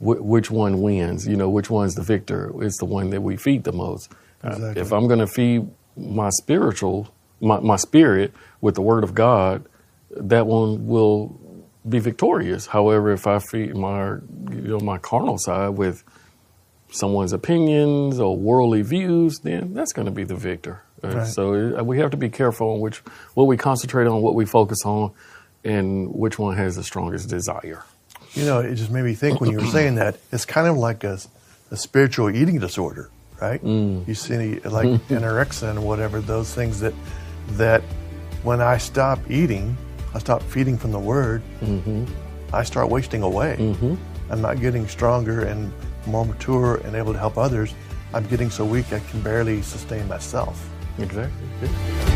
wh- 0.00 0.20
which 0.20 0.50
one 0.50 0.82
wins? 0.82 1.28
You 1.28 1.36
know, 1.36 1.48
which 1.48 1.70
one's 1.70 1.94
the 1.94 2.02
victor? 2.02 2.52
It's 2.60 2.78
the 2.78 2.86
one 2.86 3.10
that 3.10 3.20
we 3.20 3.36
feed 3.36 3.62
the 3.64 3.72
most. 3.72 4.12
Exactly. 4.42 4.68
Uh, 4.68 4.84
if 4.84 4.92
I'm 4.92 5.06
going 5.06 5.20
to 5.20 5.28
feed 5.28 5.68
my 5.96 6.30
spiritual, 6.30 7.14
my, 7.40 7.60
my 7.60 7.76
spirit 7.76 8.32
with 8.60 8.74
the 8.74 8.82
Word 8.82 9.04
of 9.04 9.14
God, 9.14 9.64
that 10.10 10.46
one 10.46 10.86
will 10.86 11.38
be 11.88 11.98
victorious. 11.98 12.66
However, 12.66 13.12
if 13.12 13.26
I 13.26 13.38
feed 13.38 13.76
my, 13.76 14.16
you 14.50 14.68
know, 14.68 14.80
my 14.80 14.98
carnal 14.98 15.38
side 15.38 15.70
with 15.70 16.02
someone's 16.90 17.32
opinions 17.32 18.18
or 18.18 18.36
worldly 18.36 18.82
views, 18.82 19.38
then 19.40 19.74
that's 19.74 19.92
going 19.92 20.06
to 20.06 20.12
be 20.12 20.24
the 20.24 20.34
victor. 20.34 20.82
Right. 21.02 21.26
So 21.26 21.78
uh, 21.78 21.84
we 21.84 21.98
have 21.98 22.10
to 22.10 22.16
be 22.16 22.28
careful 22.28 22.74
on 22.74 22.80
which 22.80 22.98
what 23.34 23.44
we 23.44 23.56
concentrate 23.56 24.06
on, 24.06 24.20
what 24.20 24.34
we 24.34 24.44
focus 24.44 24.84
on, 24.84 25.12
and 25.64 26.12
which 26.12 26.38
one 26.38 26.56
has 26.56 26.76
the 26.76 26.82
strongest 26.82 27.28
desire. 27.28 27.84
You 28.34 28.44
know, 28.44 28.60
it 28.60 28.74
just 28.76 28.90
made 28.90 29.04
me 29.04 29.14
think 29.14 29.40
when 29.40 29.50
you 29.50 29.58
were 29.58 29.66
saying 29.78 29.96
that 29.96 30.16
it's 30.32 30.44
kind 30.44 30.68
of 30.68 30.76
like 30.76 31.04
a, 31.04 31.18
a 31.70 31.76
spiritual 31.76 32.30
eating 32.34 32.58
disorder, 32.58 33.10
right? 33.40 33.62
Mm. 33.62 34.06
You 34.06 34.14
see, 34.14 34.60
like 34.60 34.86
anorexia 35.08 35.70
and 35.70 35.84
whatever 35.84 36.20
those 36.20 36.54
things 36.54 36.80
that 36.80 36.94
that 37.52 37.82
when 38.42 38.60
I 38.60 38.78
stop 38.78 39.18
eating, 39.30 39.76
I 40.14 40.18
stop 40.18 40.42
feeding 40.42 40.78
from 40.78 40.92
the 40.92 40.98
Word. 40.98 41.42
Mm-hmm. 41.60 42.04
I 42.54 42.62
start 42.64 42.88
wasting 42.88 43.22
away. 43.22 43.56
Mm-hmm. 43.58 43.94
I'm 44.30 44.40
not 44.40 44.60
getting 44.60 44.86
stronger 44.88 45.42
and 45.42 45.72
more 46.06 46.24
mature 46.24 46.76
and 46.78 46.94
able 46.94 47.12
to 47.12 47.18
help 47.18 47.36
others. 47.36 47.74
I'm 48.14 48.26
getting 48.26 48.50
so 48.50 48.64
weak 48.64 48.92
I 48.92 49.00
can 49.00 49.20
barely 49.22 49.62
sustain 49.62 50.06
myself. 50.08 50.68
Exactly. 50.98 52.09